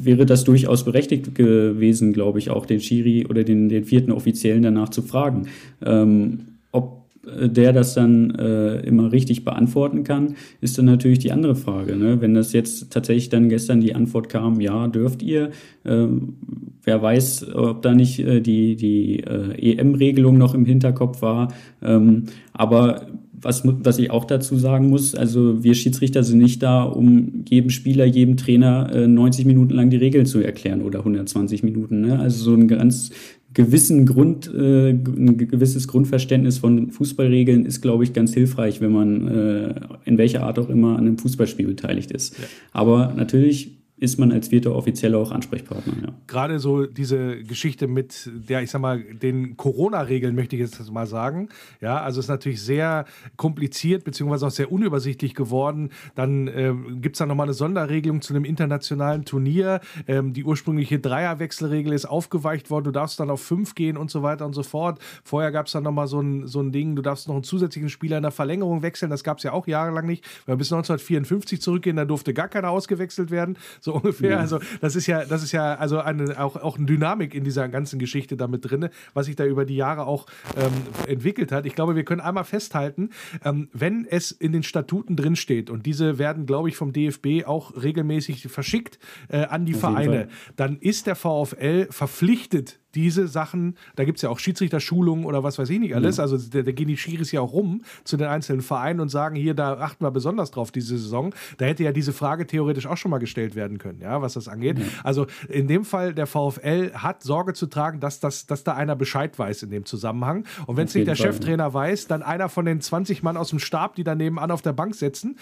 [0.04, 4.64] wäre das durchaus berechtigt gewesen, glaube ich, auch den Schiri oder den, den vierten Offiziellen
[4.64, 5.48] danach zu fragen.
[5.86, 6.40] Ähm,
[6.72, 11.96] ob der das dann äh, immer richtig beantworten kann, ist dann natürlich die andere Frage.
[11.96, 12.22] Ne?
[12.22, 15.52] Wenn das jetzt tatsächlich dann gestern die Antwort kam, ja, dürft ihr,
[15.86, 16.36] ähm,
[16.84, 21.50] wer weiß, ob da nicht äh, die, die äh, EM-Regelung noch im Hinterkopf war.
[21.82, 23.08] Ähm, aber
[23.40, 27.70] was, was ich auch dazu sagen muss, also wir Schiedsrichter sind nicht da, um jedem
[27.70, 32.02] Spieler, jedem Trainer äh, 90 Minuten lang die Regeln zu erklären oder 120 Minuten.
[32.02, 32.20] Ne?
[32.20, 33.12] Also so ein ganz
[33.54, 39.28] gewissen Grund, äh, ein gewisses Grundverständnis von Fußballregeln ist, glaube ich, ganz hilfreich, wenn man
[39.28, 42.38] äh, in welcher Art auch immer an einem Fußballspiel beteiligt ist.
[42.38, 42.46] Ja.
[42.72, 45.94] Aber natürlich ist man als vierter Offizieller auch Ansprechpartner.
[46.04, 46.14] Ja.
[46.28, 51.08] Gerade so diese Geschichte mit der, ich sag mal, den Corona-Regeln möchte ich jetzt mal
[51.08, 51.50] sagen.
[51.82, 53.06] Ja, also ist natürlich sehr
[53.38, 55.90] kompliziert beziehungsweise auch sehr unübersichtlich geworden.
[56.14, 59.80] Dann ähm, gibt es da nochmal eine Sonderregelung zu einem internationalen Turnier.
[60.08, 62.86] Ähm, die ursprüngliche Dreierwechselregel ist aufgeweicht worden.
[62.86, 65.00] Du darfst dann auf fünf gehen und so weiter und so fort.
[65.24, 67.90] Vorher gab es dann nochmal so ein, so ein Ding, du darfst noch einen zusätzlichen
[67.90, 69.10] Spieler in der Verlängerung wechseln.
[69.10, 70.24] Das gab es ja auch jahrelang nicht.
[70.46, 73.58] Weil bis 1954 zurückgehen, da durfte gar keiner ausgewechselt werden
[73.88, 74.32] so ungefähr.
[74.32, 74.38] Ja.
[74.38, 77.68] Also das ist ja, das ist ja also eine, auch, auch eine Dynamik in dieser
[77.70, 80.72] ganzen Geschichte damit drin, was sich da über die Jahre auch ähm,
[81.08, 81.66] entwickelt hat.
[81.66, 83.10] Ich glaube, wir können einmal festhalten,
[83.44, 87.46] ähm, wenn es in den Statuten drin steht und diese werden, glaube ich, vom DFB
[87.46, 93.76] auch regelmäßig verschickt äh, an die Auf Vereine, dann ist der VfL verpflichtet, diese Sachen,
[93.96, 96.18] da gibt es ja auch Schiedsrichterschulungen oder was weiß ich nicht alles.
[96.18, 96.24] Ja.
[96.24, 99.36] Also da, da, gehen die Schiris ja auch rum zu den einzelnen Vereinen und sagen,
[99.36, 101.34] hier, da achten wir besonders drauf diese Saison.
[101.60, 104.48] Da hätte ja diese Frage theoretisch auch schon mal gestellt werden können, ja, was das
[104.48, 104.80] angeht.
[104.80, 104.86] Ja.
[105.04, 108.96] Also in dem Fall, der VfL hat Sorge zu tragen, dass, das, dass da einer
[108.96, 110.46] Bescheid weiß in dem Zusammenhang.
[110.66, 113.52] Und wenn es nicht der Fall, Cheftrainer weiß, dann einer von den 20 Mann aus
[113.52, 115.38] dem Stab, die daneben an auf der Bank sitzen,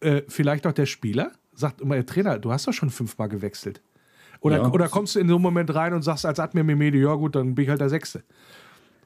[0.00, 3.82] äh, vielleicht auch der Spieler, sagt immer, der Trainer, du hast doch schon fünfmal gewechselt.
[4.44, 4.70] Oder, ja.
[4.70, 7.34] oder kommst du in so einen Moment rein und sagst als Admir Mimedi, ja gut,
[7.34, 8.22] dann bin ich halt der Sechste.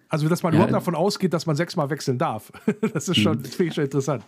[0.09, 0.59] Also, dass man ja.
[0.59, 2.51] überhaupt davon ausgeht, dass man sechsmal wechseln darf.
[2.93, 3.45] Das ist schon, mhm.
[3.45, 4.25] finde ich schon interessant.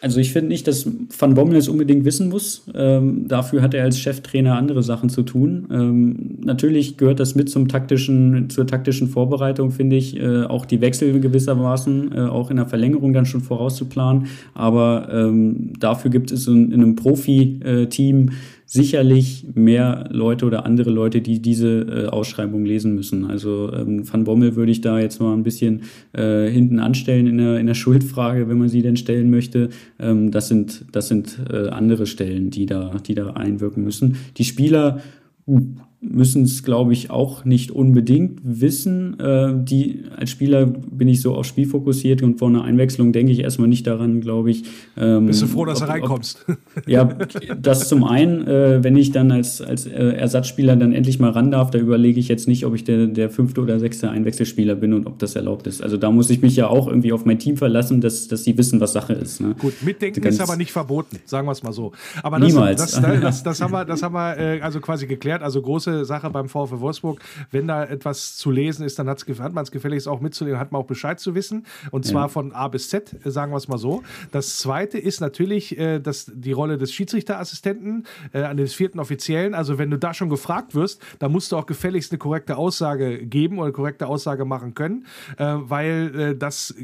[0.00, 0.86] Also ich finde nicht, dass
[1.18, 2.64] Van Bommel es unbedingt wissen muss.
[2.74, 5.66] Ähm, dafür hat er als Cheftrainer andere Sachen zu tun.
[5.72, 10.80] Ähm, natürlich gehört das mit zum taktischen, zur taktischen Vorbereitung, finde ich, äh, auch die
[10.80, 14.26] Wechsel gewissermaßen, äh, auch in der Verlängerung dann schon vorauszuplanen.
[14.54, 18.30] Aber ähm, dafür gibt es in, in einem Profi-Team
[18.70, 23.24] sicherlich mehr Leute oder andere Leute, die diese äh, Ausschreibung lesen müssen.
[23.24, 27.38] Also ähm, Van Bommel würde ich da jetzt mal ein bisschen äh, hinten anstellen in
[27.38, 29.70] der, in der Schuldfrage, wenn man sie denn stellen möchte.
[29.98, 34.16] Ähm, das sind, das sind äh, andere Stellen, die da, die da einwirken müssen.
[34.36, 35.00] Die Spieler
[36.00, 39.18] müssen es, glaube ich, auch nicht unbedingt wissen.
[39.18, 43.32] Äh, die, als Spieler bin ich so auf Spiel fokussiert und vor einer Einwechslung denke
[43.32, 44.62] ich erstmal nicht daran, glaube ich.
[44.96, 46.46] Ähm, Bist du froh, dass ob, du reinkommst?
[46.48, 46.56] Ob,
[46.86, 47.04] ja,
[47.60, 51.50] das zum einen, äh, wenn ich dann als, als äh, Ersatzspieler dann endlich mal ran
[51.50, 54.92] darf, da überlege ich jetzt nicht, ob ich der, der fünfte oder sechste Einwechselspieler bin
[54.92, 55.82] und ob das erlaubt ist.
[55.82, 58.56] Also da muss ich mich ja auch irgendwie auf mein Team verlassen, dass, dass sie
[58.56, 59.40] wissen, was Sache ist.
[59.40, 59.56] Ne?
[59.58, 61.90] Gut, mitdenken ist aber nicht verboten, sagen wir es mal so.
[62.22, 62.80] Aber das, niemals.
[62.80, 65.42] Das, das, das, haben wir, das haben wir äh, also quasi geklärt.
[65.42, 67.20] Also große große Sache beim VfW Wolfsburg.
[67.50, 70.82] Wenn da etwas zu lesen ist, dann hat man es gefälligst auch mitzulesen, hat man
[70.82, 71.66] auch Bescheid zu wissen.
[71.90, 72.28] Und zwar ja.
[72.28, 74.02] von A bis Z, sagen wir es mal so.
[74.30, 79.54] Das zweite ist natürlich äh, das, die Rolle des Schiedsrichterassistenten, äh, an des vierten Offiziellen.
[79.54, 83.26] Also wenn du da schon gefragt wirst, dann musst du auch gefälligst eine korrekte Aussage
[83.26, 86.74] geben oder eine korrekte Aussage machen können, äh, weil äh, das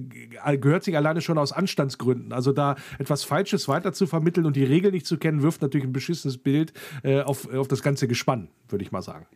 [0.60, 2.32] gehört sich alleine schon aus Anstandsgründen.
[2.32, 5.86] Also da etwas Falsches weiter zu vermitteln und die Regeln nicht zu kennen, wirft natürlich
[5.86, 9.26] ein beschissenes Bild äh, auf, auf das ganze Gespann, würde ich mal sagen.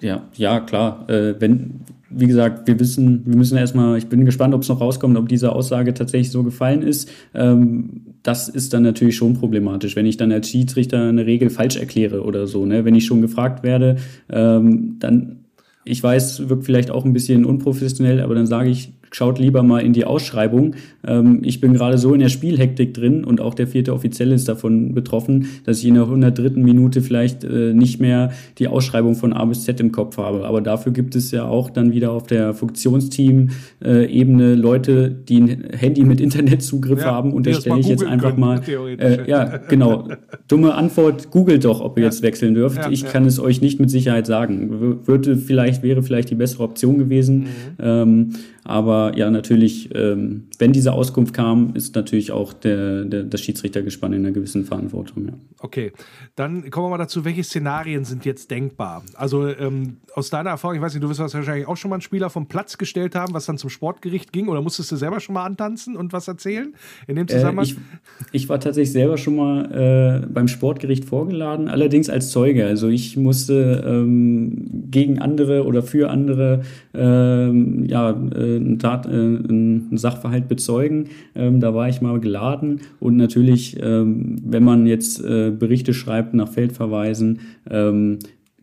[0.00, 1.08] Ja, ja, klar.
[1.08, 4.80] Äh, wenn, wie gesagt, wir wissen, wir müssen erstmal, ich bin gespannt, ob es noch
[4.80, 7.10] rauskommt, ob diese Aussage tatsächlich so gefallen ist.
[7.34, 11.76] Ähm, das ist dann natürlich schon problematisch, wenn ich dann als Schiedsrichter eine Regel falsch
[11.76, 12.64] erkläre oder so.
[12.66, 12.84] Ne?
[12.84, 13.96] Wenn ich schon gefragt werde,
[14.30, 15.44] ähm, dann,
[15.84, 19.80] ich weiß, wirkt vielleicht auch ein bisschen unprofessionell, aber dann sage ich, schaut lieber mal
[19.80, 20.74] in die Ausschreibung.
[21.06, 24.48] Ähm, ich bin gerade so in der Spielhektik drin und auch der vierte Offizielle ist
[24.48, 26.60] davon betroffen, dass ich in der 103.
[26.60, 30.46] Minute vielleicht äh, nicht mehr die Ausschreibung von A bis Z im Kopf habe.
[30.46, 36.04] Aber dafür gibt es ja auch dann wieder auf der Funktionsteam-Ebene Leute, die ein Handy
[36.04, 37.32] mit Internetzugriff ja, haben.
[37.32, 38.60] Unterstelle ich jetzt einfach können, mal.
[38.68, 40.08] Äh, ja, genau.
[40.48, 42.08] Dumme Antwort, googelt doch, ob ihr ja.
[42.08, 42.78] jetzt wechseln dürft.
[42.78, 45.06] Ja, ich kann es euch nicht mit Sicherheit sagen.
[45.06, 47.38] Würde vielleicht, wäre vielleicht die bessere Option gewesen.
[47.38, 47.46] Mhm.
[47.80, 48.30] Ähm,
[48.68, 54.12] aber ja, natürlich, ähm, wenn diese Auskunft kam, ist natürlich auch der, der, das Schiedsrichtergespann
[54.12, 55.26] in einer gewissen Verantwortung.
[55.26, 55.32] Ja.
[55.60, 55.92] Okay,
[56.36, 59.02] dann kommen wir mal dazu, welche Szenarien sind jetzt denkbar?
[59.14, 62.02] Also ähm, aus deiner Erfahrung, ich weiß nicht, du wirst wahrscheinlich auch schon mal einen
[62.02, 65.32] Spieler vom Platz gestellt haben, was dann zum Sportgericht ging, oder musstest du selber schon
[65.32, 66.74] mal antanzen und was erzählen
[67.06, 67.64] in dem Zusammenhang?
[67.64, 72.66] Äh, ich, ich, war tatsächlich selber schon mal äh, beim Sportgericht vorgeladen, allerdings als Zeuge.
[72.66, 76.62] Also ich musste ähm, gegen andere oder für andere
[76.94, 81.06] ähm, ja, äh, einen, Tat, äh, einen Sachverhalt bezeugen.
[81.34, 86.34] Ähm, da war ich mal geladen und natürlich, ähm, wenn man jetzt äh, Berichte schreibt
[86.34, 87.40] nach Feldverweisen,
[87.70, 88.18] ähm,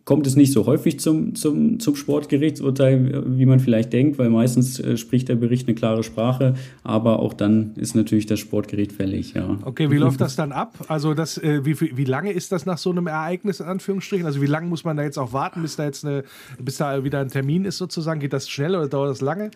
[0.06, 4.80] kommt es nicht so häufig zum, zum, zum Sportgerichtsurteil, wie man vielleicht denkt, weil meistens
[4.80, 6.54] äh, spricht der Bericht eine klare Sprache,
[6.84, 9.58] aber auch dann ist natürlich das Sportgericht fällig, ja.
[9.64, 10.76] Okay, wie läuft das dann ab?
[10.88, 14.28] Also das, äh, wie, wie lange ist das nach so einem Ereignis in Anführungsstrichen?
[14.28, 16.24] Also wie lange muss man da jetzt auch warten, bis da jetzt eine,
[16.60, 18.20] bis da wieder ein Termin ist sozusagen?
[18.20, 19.50] Geht das schnell oder dauert das lange?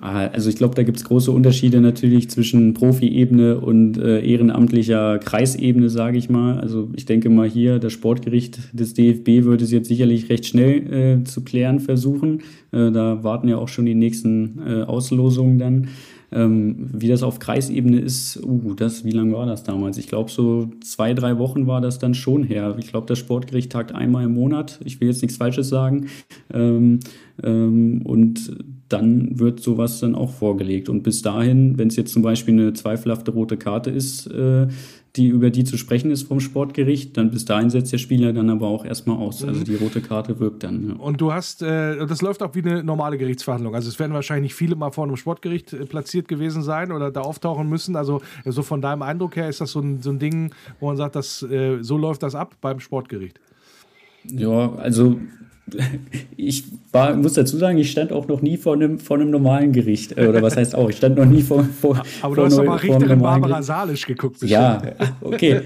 [0.00, 5.18] Ah, also ich glaube, da gibt es große Unterschiede natürlich zwischen Profi-Ebene und äh, ehrenamtlicher
[5.18, 6.60] Kreisebene, sage ich mal.
[6.60, 11.20] Also ich denke mal hier, das Sportgericht des DFB würde es jetzt sicherlich recht schnell
[11.20, 12.40] äh, zu klären versuchen.
[12.72, 15.88] Äh, da warten ja auch schon die nächsten äh, Auslosungen dann.
[16.34, 19.98] Ähm, wie das auf Kreisebene ist, uh, das, wie lange war das damals?
[19.98, 22.74] Ich glaube, so zwei, drei Wochen war das dann schon her.
[22.80, 24.80] Ich glaube, das Sportgericht tagt einmal im Monat.
[24.84, 26.06] Ich will jetzt nichts Falsches sagen.
[26.52, 26.98] Ähm,
[27.42, 28.56] ähm, und
[28.88, 30.88] dann wird sowas dann auch vorgelegt.
[30.88, 34.68] Und bis dahin, wenn es jetzt zum Beispiel eine zweifelhafte rote Karte ist, äh,
[35.16, 38.50] die, über die zu sprechen ist vom Sportgericht, dann bis dahin setzt der Spieler dann
[38.50, 39.42] aber auch erstmal aus.
[39.42, 39.52] Also mhm.
[39.52, 40.88] Also die rote Karte wirkt dann.
[40.88, 40.94] Ja.
[40.96, 43.74] Und du hast, äh, das läuft auch wie eine normale Gerichtsverhandlung.
[43.74, 47.20] Also es werden wahrscheinlich viele mal vor einem Sportgericht äh, platziert gewesen sein oder da
[47.20, 47.94] auftauchen müssen.
[47.94, 50.96] Also so von deinem Eindruck her ist das so ein, so ein Ding, wo man
[50.96, 53.40] sagt, dass, äh, so läuft das ab beim Sportgericht.
[54.24, 55.20] Ja, also
[56.36, 59.72] ich war, muss dazu sagen, ich stand auch noch nie vor einem, vor einem normalen
[59.72, 60.16] Gericht.
[60.16, 61.64] Äh, oder was heißt auch, ich stand noch nie vor.
[61.64, 64.40] vor Aber du hast doch mal Richterin Barbara Salisch geguckt.
[64.40, 64.50] Bestimmt.
[64.50, 64.82] Ja,
[65.20, 65.60] okay,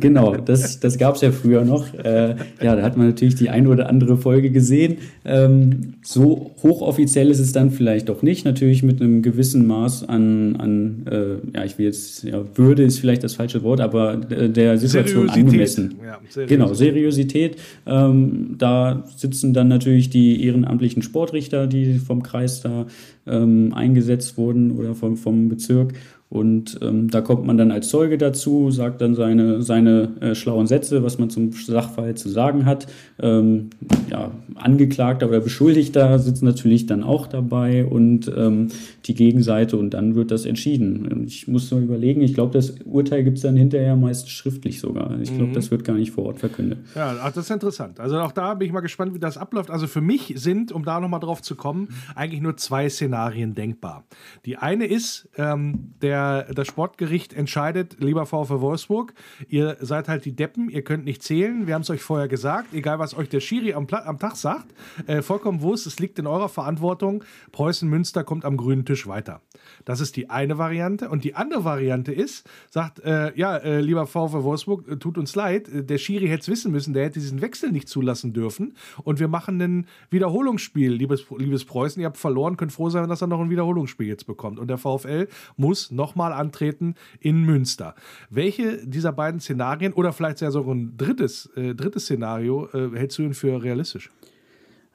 [0.00, 1.92] genau, das, das gab es ja früher noch.
[1.94, 4.98] Äh, ja, da hat man natürlich die ein oder andere Folge gesehen.
[5.24, 8.44] Ähm, so hochoffiziell ist es dann vielleicht doch nicht.
[8.44, 12.98] Natürlich mit einem gewissen Maß an, an äh, ja, ich will jetzt, ja, Würde ist
[12.98, 15.44] vielleicht das falsche Wort, aber äh, der Situation Seriosität.
[15.44, 15.94] angemessen.
[16.04, 16.48] Ja, Seriosität.
[16.48, 17.56] Genau, Seriosität.
[17.86, 19.04] Ähm, da
[19.42, 22.86] sitzen dann natürlich die ehrenamtlichen Sportrichter, die vom Kreis da
[23.26, 25.94] ähm, eingesetzt wurden oder vom, vom Bezirk.
[26.32, 30.66] Und ähm, da kommt man dann als Zeuge dazu, sagt dann seine, seine äh, schlauen
[30.66, 32.86] Sätze, was man zum Sachverhalt zu sagen hat.
[33.20, 33.68] Ähm,
[34.10, 38.68] ja, Angeklagter oder Beschuldigter sitzen natürlich dann auch dabei und ähm,
[39.04, 41.22] die Gegenseite und dann wird das entschieden.
[41.26, 45.20] Ich muss nur überlegen, ich glaube, das Urteil gibt es dann hinterher meist schriftlich sogar.
[45.20, 45.54] Ich glaube, mhm.
[45.54, 46.78] das wird gar nicht vor Ort verkündet.
[46.94, 48.00] Ja, ach, das ist interessant.
[48.00, 49.70] Also auch da bin ich mal gespannt, wie das abläuft.
[49.70, 54.04] Also für mich sind, um da nochmal drauf zu kommen, eigentlich nur zwei Szenarien denkbar.
[54.46, 55.92] Die eine ist, ähm,
[56.22, 59.14] der das Sportgericht entscheidet, lieber VfW Wolfsburg,
[59.48, 62.74] ihr seid halt die Deppen, ihr könnt nicht zählen, wir haben es euch vorher gesagt,
[62.74, 64.74] egal was euch der Schiri am, am Tag sagt,
[65.06, 69.40] äh, vollkommen wurscht, es liegt in eurer Verantwortung, Preußen Münster kommt am grünen Tisch weiter.
[69.84, 71.08] Das ist die eine Variante.
[71.08, 75.34] Und die andere Variante ist, sagt, äh, ja, äh, lieber VfW Wolfsburg, äh, tut uns
[75.34, 78.74] leid, äh, der Schiri hätte es wissen müssen, der hätte diesen Wechsel nicht zulassen dürfen.
[79.02, 83.20] Und wir machen ein Wiederholungsspiel, liebes, liebes Preußen, ihr habt verloren, könnt froh sein, dass
[83.20, 84.58] er noch ein Wiederholungsspiel jetzt bekommt.
[84.58, 87.94] Und der VfL muss nochmal antreten in Münster.
[88.30, 93.22] Welche dieser beiden Szenarien oder vielleicht sogar ein drittes, äh, drittes Szenario äh, hältst du
[93.22, 94.10] denn für realistisch?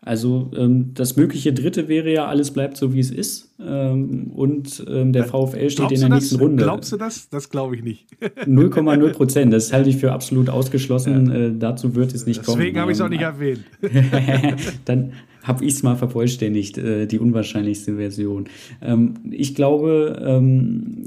[0.01, 3.51] Also ähm, das mögliche Dritte wäre ja, alles bleibt so, wie es ist.
[3.59, 6.41] Ähm, und ähm, der VfL steht in der nächsten das?
[6.41, 6.63] Runde.
[6.63, 7.29] Glaubst du das?
[7.29, 8.05] Das glaube ich nicht.
[8.45, 9.51] 0,0 Prozent.
[9.51, 11.29] Das halte ich für absolut ausgeschlossen.
[11.29, 11.35] Ja.
[11.35, 12.59] Äh, dazu wird es nicht Deswegen kommen.
[12.59, 13.65] Deswegen habe ich es auch nicht erwähnt.
[14.85, 18.45] Dann habe ich es mal vervollständigt, äh, die unwahrscheinlichste Version.
[18.81, 21.03] Ähm, ich glaube, ähm,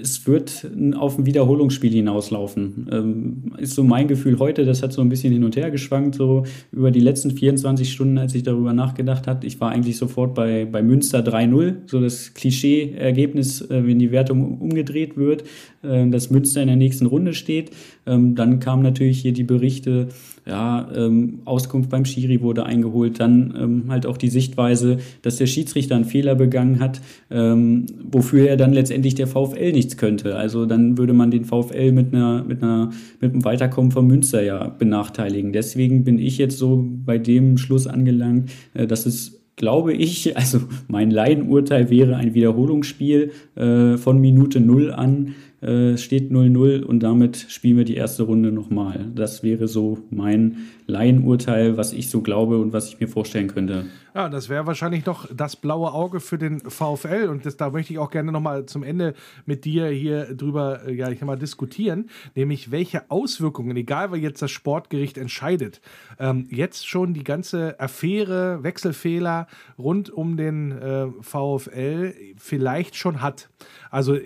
[0.00, 0.66] es wird
[0.96, 2.88] auf ein Wiederholungsspiel hinauslaufen.
[2.90, 6.16] Ähm, ist so mein Gefühl heute, das hat so ein bisschen hin und her geschwankt,
[6.16, 9.46] so über die letzten 24 Stunden, als ich darüber nachgedacht habe.
[9.46, 14.58] Ich war eigentlich sofort bei, bei Münster 3-0, so das Klischee-Ergebnis, äh, wenn die Wertung
[14.58, 15.44] umgedreht wird,
[15.82, 17.70] äh, dass Münster in der nächsten Runde steht.
[18.06, 20.08] Ähm, dann kamen natürlich hier die Berichte,
[20.46, 25.96] ja, ähm, Auskunft beim Schiri wurde eingeholt, dann halt auch die Sichtweise, dass der Schiedsrichter
[25.96, 30.36] einen Fehler begangen hat, ähm, wofür er dann letztendlich der VfL nichts könnte.
[30.36, 34.42] Also dann würde man den VfL mit einer, mit einer, mit einem Weiterkommen von Münster
[34.42, 35.52] ja benachteiligen.
[35.52, 40.60] Deswegen bin ich jetzt so bei dem Schluss angelangt, äh, dass es glaube ich, also
[40.88, 47.46] mein Leidenurteil wäre ein Wiederholungsspiel äh, von Minute Null an äh, steht 0-0 und damit
[47.48, 49.06] spielen wir die erste Runde nochmal.
[49.14, 53.86] Das wäre so mein Laienurteil, was ich so glaube und was ich mir vorstellen könnte.
[54.14, 57.92] Ja, das wäre wahrscheinlich noch das blaue Auge für den VfL und das, da möchte
[57.92, 59.14] ich auch gerne nochmal zum Ende
[59.46, 64.42] mit dir hier drüber, äh, ja, ich mal diskutieren, nämlich welche Auswirkungen, egal wer jetzt
[64.42, 65.80] das Sportgericht entscheidet,
[66.18, 69.46] ähm, jetzt schon die ganze Affäre, Wechselfehler
[69.78, 73.48] rund um den äh, VfL vielleicht schon hat.
[73.90, 74.18] Also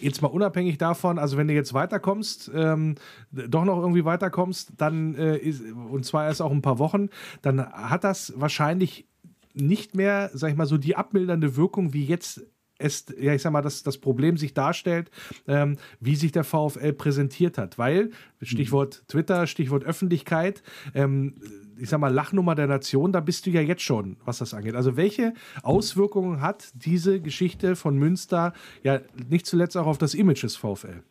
[0.00, 2.96] jetzt mal unabhängig davon, also wenn du jetzt weiterkommst, ähm,
[3.32, 5.62] doch noch irgendwie weiterkommst, dann äh, ist,
[5.96, 7.08] und zwar erst auch ein paar Wochen,
[7.42, 9.06] dann hat das wahrscheinlich
[9.54, 12.46] nicht mehr, sag ich mal, so die abmildernde Wirkung, wie jetzt
[12.78, 15.10] es, ja, ich sag mal, dass das Problem sich darstellt,
[15.46, 17.78] ähm, wie sich der VfL präsentiert hat.
[17.78, 18.10] Weil,
[18.42, 20.62] Stichwort Twitter, Stichwort Öffentlichkeit,
[20.94, 21.36] ähm,
[21.78, 24.74] ich sag mal, Lachnummer der Nation, da bist du ja jetzt schon, was das angeht.
[24.74, 30.42] Also welche Auswirkungen hat diese Geschichte von Münster ja nicht zuletzt auch auf das Image
[30.42, 31.02] des VfL?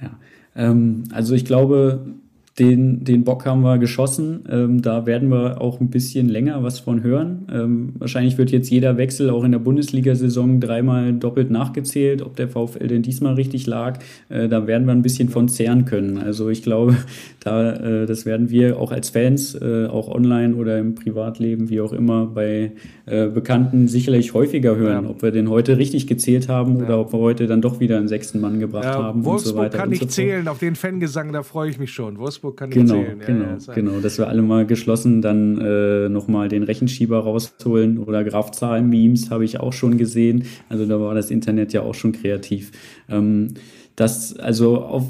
[0.00, 0.18] Ja,
[0.54, 2.14] ähm, also ich glaube,
[2.58, 4.44] den, den Bock haben wir geschossen.
[4.50, 7.46] Ähm, da werden wir auch ein bisschen länger was von hören.
[7.52, 12.48] Ähm, wahrscheinlich wird jetzt jeder Wechsel auch in der Bundesliga-Saison dreimal doppelt nachgezählt, ob der
[12.48, 13.98] VfL denn diesmal richtig lag.
[14.30, 16.16] Äh, da werden wir ein bisschen von zehren können.
[16.16, 16.96] Also ich glaube,
[17.40, 21.82] da, äh, das werden wir auch als Fans, äh, auch online oder im Privatleben, wie
[21.82, 22.72] auch immer, bei
[23.04, 25.10] äh, Bekannten sicherlich häufiger hören, ja.
[25.10, 26.84] ob wir den heute richtig gezählt haben ja.
[26.84, 29.24] oder ob wir heute dann doch wieder einen sechsten Mann gebracht ja, haben.
[29.24, 31.92] Wolfsburg und so weiter kann nicht so zählen, auf den Fangesang, da freue ich mich
[31.92, 32.18] schon.
[32.18, 33.20] Wolfsburg Augsburg kann genau, zählen.
[33.20, 37.98] Ja, genau, ja, genau, dass wir alle mal geschlossen dann äh, nochmal den Rechenschieber rausholen
[37.98, 40.44] oder Grafzahlen-Memes habe ich auch schon gesehen.
[40.68, 42.72] Also da war das Internet ja auch schon kreativ.
[43.08, 43.54] Ähm,
[43.96, 45.04] das, also auf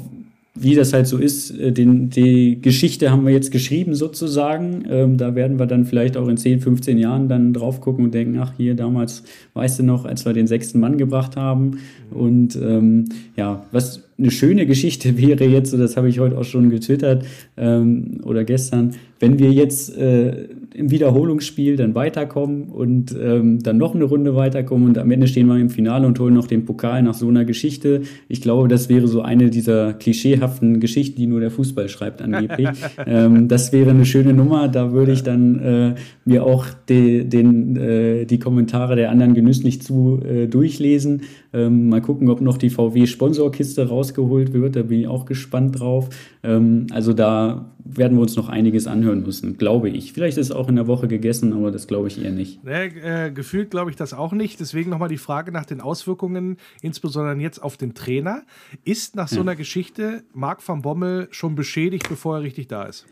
[0.59, 4.83] wie das halt so ist, äh, den, die Geschichte haben wir jetzt geschrieben sozusagen.
[4.89, 8.13] Ähm, da werden wir dann vielleicht auch in 10, 15 Jahren dann drauf gucken und
[8.13, 11.79] denken, ach hier damals, weißt du noch, als wir den sechsten Mann gebracht haben.
[12.11, 16.43] Und ähm, ja, was eine schöne Geschichte wäre jetzt, so das habe ich heute auch
[16.43, 23.63] schon getwittert ähm, oder gestern, wenn wir jetzt äh, im Wiederholungsspiel dann weiterkommen und ähm,
[23.63, 26.45] dann noch eine Runde weiterkommen und am Ende stehen wir im Finale und holen noch
[26.45, 28.03] den Pokal nach so einer Geschichte.
[28.27, 32.69] Ich glaube, das wäre so eine dieser klischeehaften Geschichten, die nur der Fußball schreibt angeblich.
[33.07, 34.67] ähm, das wäre eine schöne Nummer.
[34.67, 39.81] Da würde ich dann äh, mir auch de, den, äh, die Kommentare der anderen genüsslich
[39.81, 41.21] zu äh, durchlesen.
[41.57, 44.75] Ähm, mal gucken, ob noch die VW-Sponsorkiste rausgeholt wird.
[44.75, 46.09] Da bin ich auch gespannt drauf.
[46.43, 50.13] Ähm, also da werden wir uns noch einiges anhören müssen, glaube ich.
[50.13, 52.63] Vielleicht ist es auch in der Woche gegessen, aber das glaube ich eher nicht.
[52.63, 54.59] Nee, äh, gefühlt glaube ich das auch nicht.
[54.59, 58.43] Deswegen nochmal die Frage nach den Auswirkungen, insbesondere jetzt auf den Trainer.
[58.83, 63.07] Ist nach so einer Geschichte Marc van Bommel schon beschädigt, bevor er richtig da ist?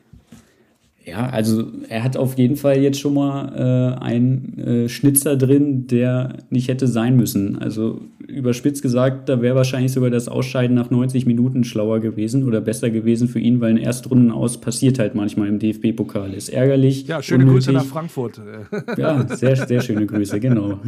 [1.05, 3.53] Ja, also er hat auf jeden Fall jetzt schon mal
[3.99, 7.59] äh, einen äh, Schnitzer drin, der nicht hätte sein müssen.
[7.59, 12.59] Also überspitzt gesagt, da wäre wahrscheinlich sogar das Ausscheiden nach 90 Minuten schlauer gewesen oder
[12.59, 16.33] besser gewesen für ihn, weil ein Erstrunden aus passiert halt manchmal im DFB-Pokal.
[16.33, 17.05] Ist ärgerlich.
[17.05, 17.67] Ja, schöne unnötig.
[17.67, 18.41] Grüße nach Frankfurt.
[18.97, 20.79] ja, sehr, sehr schöne Grüße, genau.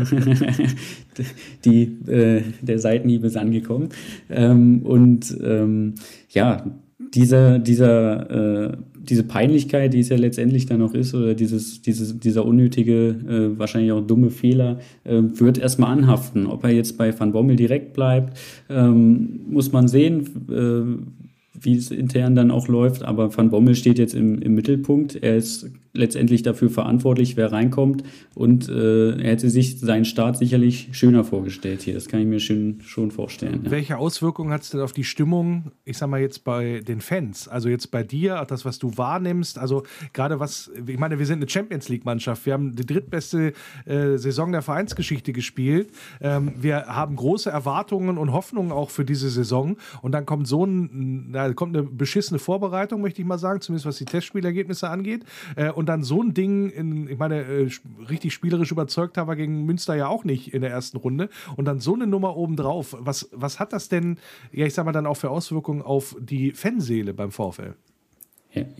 [1.65, 3.89] Die, äh, der Seitenhieb ist angekommen.
[4.31, 5.93] Ähm, und ähm,
[6.29, 6.65] ja,
[7.13, 8.77] dieser, dieser äh,
[9.09, 13.59] diese Peinlichkeit, die es ja letztendlich dann noch ist, oder dieses, dieses, dieser unnötige, äh,
[13.59, 16.45] wahrscheinlich auch dumme Fehler, äh, wird erstmal anhaften.
[16.47, 18.37] Ob er jetzt bei Van Bommel direkt bleibt,
[18.69, 20.27] ähm, muss man sehen.
[20.49, 21.27] Äh,
[21.59, 23.03] wie es intern dann auch läuft.
[23.03, 25.15] Aber Van Bommel steht jetzt im, im Mittelpunkt.
[25.15, 28.03] Er ist letztendlich dafür verantwortlich, wer reinkommt.
[28.35, 31.93] Und äh, er hätte sich seinen Start sicherlich schöner vorgestellt hier.
[31.93, 33.61] Das kann ich mir schon, schon vorstellen.
[33.65, 33.71] Ja.
[33.71, 37.47] Welche Auswirkungen hat es denn auf die Stimmung, ich sag mal jetzt bei den Fans?
[37.47, 39.57] Also jetzt bei dir, das, was du wahrnimmst.
[39.57, 39.83] Also
[40.13, 42.45] gerade was, ich meine, wir sind eine Champions League-Mannschaft.
[42.45, 43.53] Wir haben die drittbeste
[43.85, 45.89] äh, Saison der Vereinsgeschichte gespielt.
[46.21, 49.77] Ähm, wir haben große Erwartungen und Hoffnungen auch für diese Saison.
[50.01, 53.85] Und dann kommt so ein, na, kommt eine beschissene Vorbereitung, möchte ich mal sagen, zumindest
[53.85, 55.25] was die Testspielergebnisse angeht.
[55.55, 57.69] Äh, und dann so ein Ding, in, ich meine, äh,
[58.09, 61.29] richtig spielerisch überzeugt haben wir gegen Münster ja auch nicht in der ersten Runde.
[61.55, 62.95] Und dann so eine Nummer obendrauf.
[62.99, 64.19] Was, was hat das denn,
[64.51, 67.75] ja, ich sag mal, dann auch für Auswirkungen auf die Fanseele beim VfL?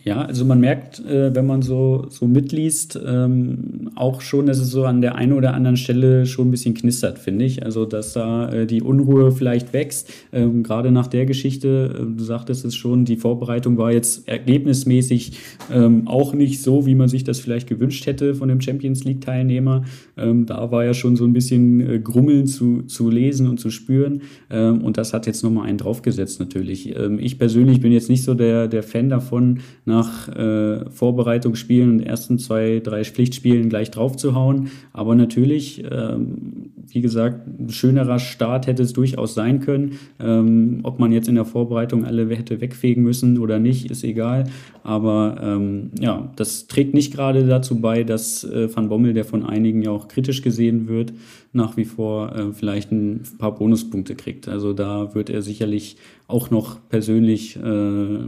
[0.04, 4.72] Ja, also man merkt, äh, wenn man so, so mitliest, ähm, auch schon, dass es
[4.72, 7.63] so an der einen oder anderen Stelle schon ein bisschen knistert, finde ich.
[7.63, 10.12] Also, dass da äh, die Unruhe vielleicht wächst.
[10.32, 15.34] Ähm, Gerade nach der Geschichte, äh, du sagtest es schon, die Vorbereitung war jetzt ergebnismäßig
[15.72, 19.84] ähm, auch nicht so, wie man sich das vielleicht gewünscht hätte von dem Champions League-Teilnehmer.
[20.16, 24.22] Da war ja schon so ein bisschen Grummeln zu, zu lesen und zu spüren.
[24.50, 26.96] Und das hat jetzt nochmal einen draufgesetzt, natürlich.
[27.20, 32.39] Ich persönlich bin jetzt nicht so der, der Fan davon, nach äh, Vorbereitungsspielen und ersten
[32.39, 34.69] zwei, drei Pflichtspielen gleich draufzuhauen.
[34.93, 39.99] Aber natürlich, ähm, wie gesagt, ein schönerer Start hätte es durchaus sein können.
[40.19, 44.45] Ähm, ob man jetzt in der Vorbereitung alle hätte wegfegen müssen oder nicht, ist egal.
[44.84, 49.45] Aber ähm, ja, das trägt nicht gerade dazu bei, dass äh, Van Bommel, der von
[49.45, 51.13] einigen ja auch kritisch gesehen wird,
[51.54, 54.48] nach wie vor äh, vielleicht ein paar Bonuspunkte kriegt.
[54.48, 58.20] Also da wird er sicherlich auch noch persönlich äh,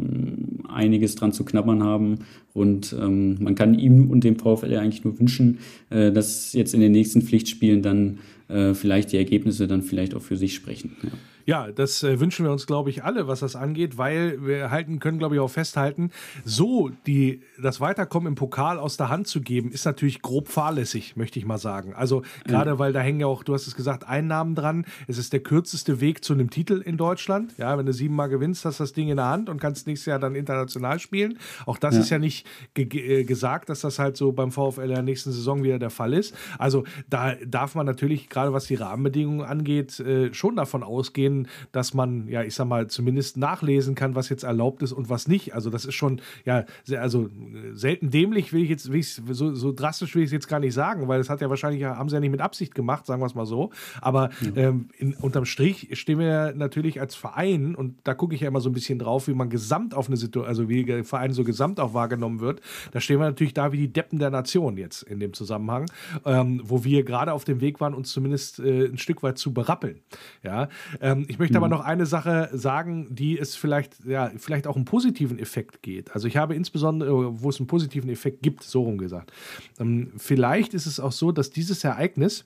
[0.67, 2.19] einiges dran zu knabbern haben.
[2.53, 6.79] Und ähm, man kann ihm und dem VfL eigentlich nur wünschen, äh, dass jetzt in
[6.79, 10.95] den nächsten Pflichtspielen dann äh, vielleicht die Ergebnisse dann vielleicht auch für sich sprechen.
[11.03, 11.09] Ja.
[11.45, 14.99] Ja, das äh, wünschen wir uns, glaube ich, alle, was das angeht, weil wir halten
[14.99, 16.11] können, glaube ich, auch festhalten,
[16.45, 21.15] so die, das Weiterkommen im Pokal aus der Hand zu geben, ist natürlich grob fahrlässig,
[21.15, 21.93] möchte ich mal sagen.
[21.93, 22.79] Also gerade, mhm.
[22.79, 24.85] weil da hängen ja auch, du hast es gesagt, Einnahmen dran.
[25.07, 27.53] Es ist der kürzeste Weg zu einem Titel in Deutschland.
[27.57, 30.05] Ja, wenn du siebenmal gewinnst, hast du das Ding in der Hand und kannst nächstes
[30.05, 31.37] Jahr dann international spielen.
[31.65, 32.01] Auch das ja.
[32.01, 35.31] ist ja nicht ge äh, gesagt, dass das halt so beim VfL in der nächsten
[35.31, 36.35] Saison wieder der Fall ist.
[36.57, 41.28] Also da darf man natürlich, gerade was die Rahmenbedingungen angeht, äh, schon davon ausgehen,
[41.71, 45.27] dass man, ja, ich sag mal, zumindest nachlesen kann, was jetzt erlaubt ist und was
[45.27, 45.53] nicht.
[45.53, 47.29] Also das ist schon, ja, sehr, also
[47.73, 50.59] selten dämlich will ich jetzt, will ich, so, so drastisch will ich es jetzt gar
[50.59, 53.21] nicht sagen, weil das hat ja wahrscheinlich, haben sie ja nicht mit Absicht gemacht, sagen
[53.21, 53.71] wir es mal so.
[54.01, 54.69] Aber ja.
[54.69, 58.61] ähm, in, unterm Strich stehen wir natürlich als Verein, und da gucke ich ja immer
[58.61, 61.43] so ein bisschen drauf, wie man gesamt auf eine Situation, also wie der Verein so
[61.43, 62.61] gesamt auch wahrgenommen wird,
[62.91, 65.85] da stehen wir natürlich da wie die Deppen der Nation jetzt in dem Zusammenhang,
[66.25, 69.53] ähm, wo wir gerade auf dem Weg waren, uns zumindest äh, ein Stück weit zu
[69.53, 69.99] berappeln.
[70.43, 70.69] Ja,
[71.01, 71.63] ähm, ich möchte mhm.
[71.63, 76.13] aber noch eine Sache sagen, die es vielleicht, ja, vielleicht auch einen positiven Effekt geht.
[76.13, 79.31] Also ich habe insbesondere, wo es einen positiven Effekt gibt, so rum gesagt.
[79.79, 82.43] Ähm, vielleicht ist es auch so, dass dieses Ereignis,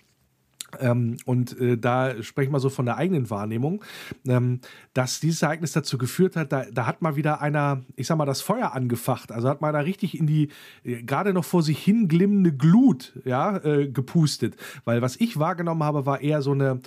[0.79, 3.83] ähm, und äh, da sprechen wir so von der eigenen Wahrnehmung,
[4.27, 4.59] ähm,
[4.93, 8.25] dass dieses Ereignis dazu geführt hat, da, da, hat mal wieder einer, ich sag mal,
[8.25, 9.31] das Feuer angefacht.
[9.31, 10.49] Also hat man da richtig in die
[10.83, 14.55] äh, gerade noch vor sich hin glimmende Glut ja, äh, gepustet.
[14.85, 16.79] Weil was ich wahrgenommen habe, war eher so eine,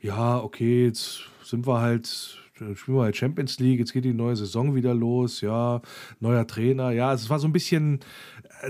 [0.00, 2.38] ja, okay, jetzt sind wir halt
[2.76, 5.82] spielen wir halt Champions League, jetzt geht die neue Saison wieder los, ja,
[6.20, 8.00] neuer Trainer, ja, es war so ein bisschen,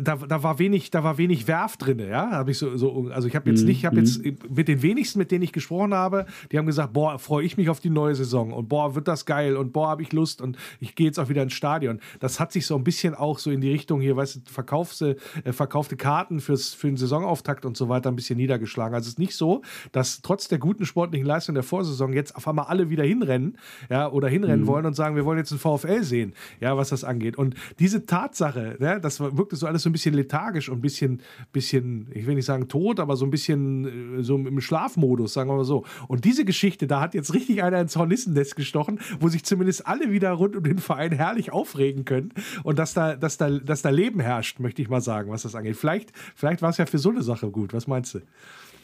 [0.00, 3.28] da, da war wenig, da war wenig Werf drin, ja, habe ich so, so, also
[3.28, 4.38] ich habe jetzt mhm, nicht, ich habe jetzt mhm.
[4.48, 7.68] mit den wenigsten, mit denen ich gesprochen habe, die haben gesagt, boah, freue ich mich
[7.68, 10.56] auf die neue Saison und boah, wird das geil und boah, habe ich Lust und
[10.80, 12.00] ich gehe jetzt auch wieder ins Stadion.
[12.20, 15.16] Das hat sich so ein bisschen auch so in die Richtung hier, weißt du, verkaufte,
[15.44, 18.94] äh, verkaufte Karten fürs, für den Saisonauftakt und so weiter ein bisschen niedergeschlagen.
[18.94, 19.62] Also es ist nicht so,
[19.92, 23.58] dass trotz der guten sportlichen Leistung der Vorsaison jetzt auf einmal alle wieder hinrennen,
[23.90, 24.66] ja, oder hinrennen mhm.
[24.66, 27.36] wollen und sagen, wir wollen jetzt ein VfL sehen, ja, was das angeht.
[27.36, 31.20] Und diese Tatsache, ja, das wirkte so alles so ein bisschen lethargisch und ein bisschen,
[31.52, 35.50] bisschen, ich will nicht sagen tot, aber so ein bisschen äh, so im Schlafmodus, sagen
[35.50, 35.84] wir mal so.
[36.06, 40.12] Und diese Geschichte, da hat jetzt richtig einer ins Hornissennest gestochen, wo sich zumindest alle
[40.12, 43.90] wieder rund um den Verein herrlich aufregen können und dass da, dass da, dass da
[43.90, 45.76] Leben herrscht, möchte ich mal sagen, was das angeht.
[45.76, 47.72] Vielleicht, vielleicht war es ja für so eine Sache gut.
[47.72, 48.20] Was meinst du?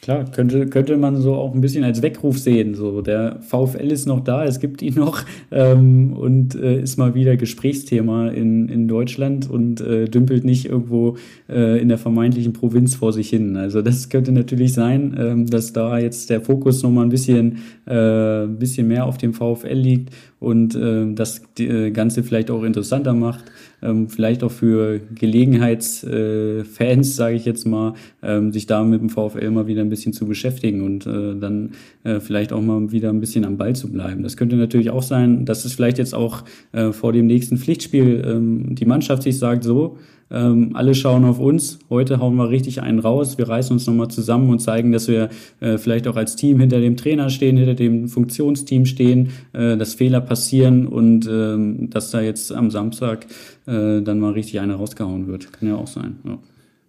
[0.01, 2.73] Klar, könnte, könnte man so auch ein bisschen als Weckruf sehen.
[2.73, 7.13] So, der VfL ist noch da, es gibt ihn noch ähm, und äh, ist mal
[7.13, 12.95] wieder Gesprächsthema in, in Deutschland und äh, dümpelt nicht irgendwo äh, in der vermeintlichen Provinz
[12.95, 13.55] vor sich hin.
[13.57, 18.47] Also das könnte natürlich sein, ähm, dass da jetzt der Fokus nochmal ein bisschen, äh,
[18.47, 23.43] bisschen mehr auf dem VfL liegt und äh, das äh, Ganze vielleicht auch interessanter macht
[23.81, 29.09] ähm, vielleicht auch für Gelegenheitsfans, äh, sage ich jetzt mal, ähm, sich da mit dem
[29.09, 31.71] VfL mal wieder ein bisschen zu beschäftigen und äh, dann
[32.03, 34.23] äh, vielleicht auch mal wieder ein bisschen am Ball zu bleiben.
[34.23, 38.23] Das könnte natürlich auch sein, dass es vielleicht jetzt auch äh, vor dem nächsten Pflichtspiel
[38.25, 39.97] ähm, die Mannschaft sich sagt, so,
[40.31, 41.79] ähm, alle schauen auf uns.
[41.89, 43.37] Heute hauen wir richtig einen raus.
[43.37, 45.29] Wir reißen uns nochmal zusammen und zeigen, dass wir
[45.59, 49.93] äh, vielleicht auch als Team hinter dem Trainer stehen, hinter dem Funktionsteam stehen, äh, dass
[49.93, 53.25] Fehler passieren und äh, dass da jetzt am Samstag
[53.65, 55.51] äh, dann mal richtig eine rausgehauen wird.
[55.53, 56.17] Kann ja auch sein.
[56.25, 56.37] Ja.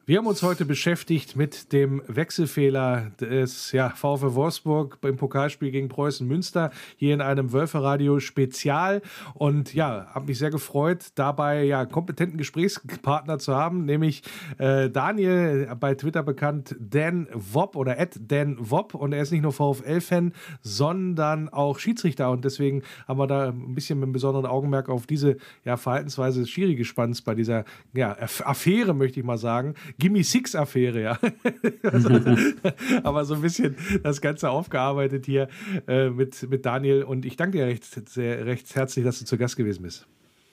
[0.04, 5.88] Wir haben uns heute beschäftigt mit dem Wechselfehler des ja, VfW Wolfsburg beim Pokalspiel gegen
[5.88, 9.00] Preußen Münster hier in einem Wölferadio Spezial.
[9.34, 14.24] Und ja, habe mich sehr gefreut, dabei ja kompetenten Gesprächspartner zu haben, nämlich
[14.58, 18.96] äh, Daniel, bei Twitter bekannt Dan Wopp oder Ed Dan Wopp.
[18.96, 20.32] Und er ist nicht nur VfL-Fan,
[20.62, 22.32] sondern auch Schiedsrichter.
[22.32, 26.40] Und deswegen haben wir da ein bisschen mit einem besonderen Augenmerk auf diese ja, Verhaltensweise
[26.40, 31.18] des Schiri gespannt bei dieser ja, Affäre, möchte ich mal sagen Gimme Six Affäre, ja.
[33.02, 35.48] Aber so ein bisschen das Ganze aufgearbeitet hier
[35.86, 39.36] äh, mit, mit Daniel und ich danke dir recht, sehr, recht herzlich, dass du zu
[39.36, 40.06] Gast gewesen bist.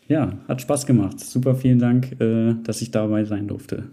[0.07, 1.19] Ja, hat Spaß gemacht.
[1.19, 3.89] Super, vielen Dank, äh, dass ich dabei sein durfte.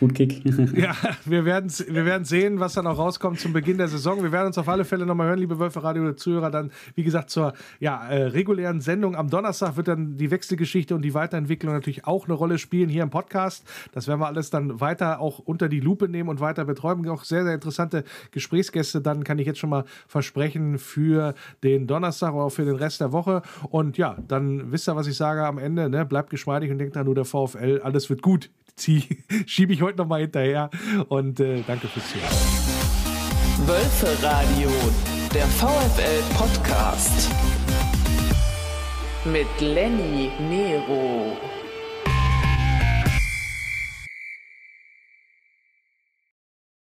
[0.00, 0.42] Gut Kick.
[0.74, 0.96] ja,
[1.26, 4.22] wir werden, wir werden sehen, was dann auch rauskommt zum Beginn der Saison.
[4.22, 6.50] Wir werden uns auf alle Fälle nochmal hören, liebe Wölfe Radio Zuhörer.
[6.50, 11.02] Dann, wie gesagt, zur ja, äh, regulären Sendung am Donnerstag wird dann die Wechselgeschichte und
[11.02, 13.64] die Weiterentwicklung natürlich auch eine Rolle spielen hier im Podcast.
[13.92, 17.06] Das werden wir alles dann weiter auch unter die Lupe nehmen und weiter betreuen.
[17.10, 19.02] Auch sehr, sehr interessante Gesprächsgäste.
[19.02, 23.02] Dann kann ich jetzt schon mal versprechen für den Donnerstag oder auch für den Rest
[23.02, 23.42] der Woche.
[23.68, 25.90] Und ja, dann wisst ihr, was ich sage am Ende.
[25.90, 26.06] Ne?
[26.06, 27.82] Bleibt geschmeidig und denkt an nur der VfL.
[27.84, 28.48] Alles wird gut
[29.46, 30.70] schiebe ich heute noch mal hinterher.
[31.08, 32.30] Und äh, danke fürs Zuhören.
[33.66, 34.70] Wölfe Radio,
[35.34, 37.30] der VfL Podcast
[39.24, 41.36] mit Lenny Nero.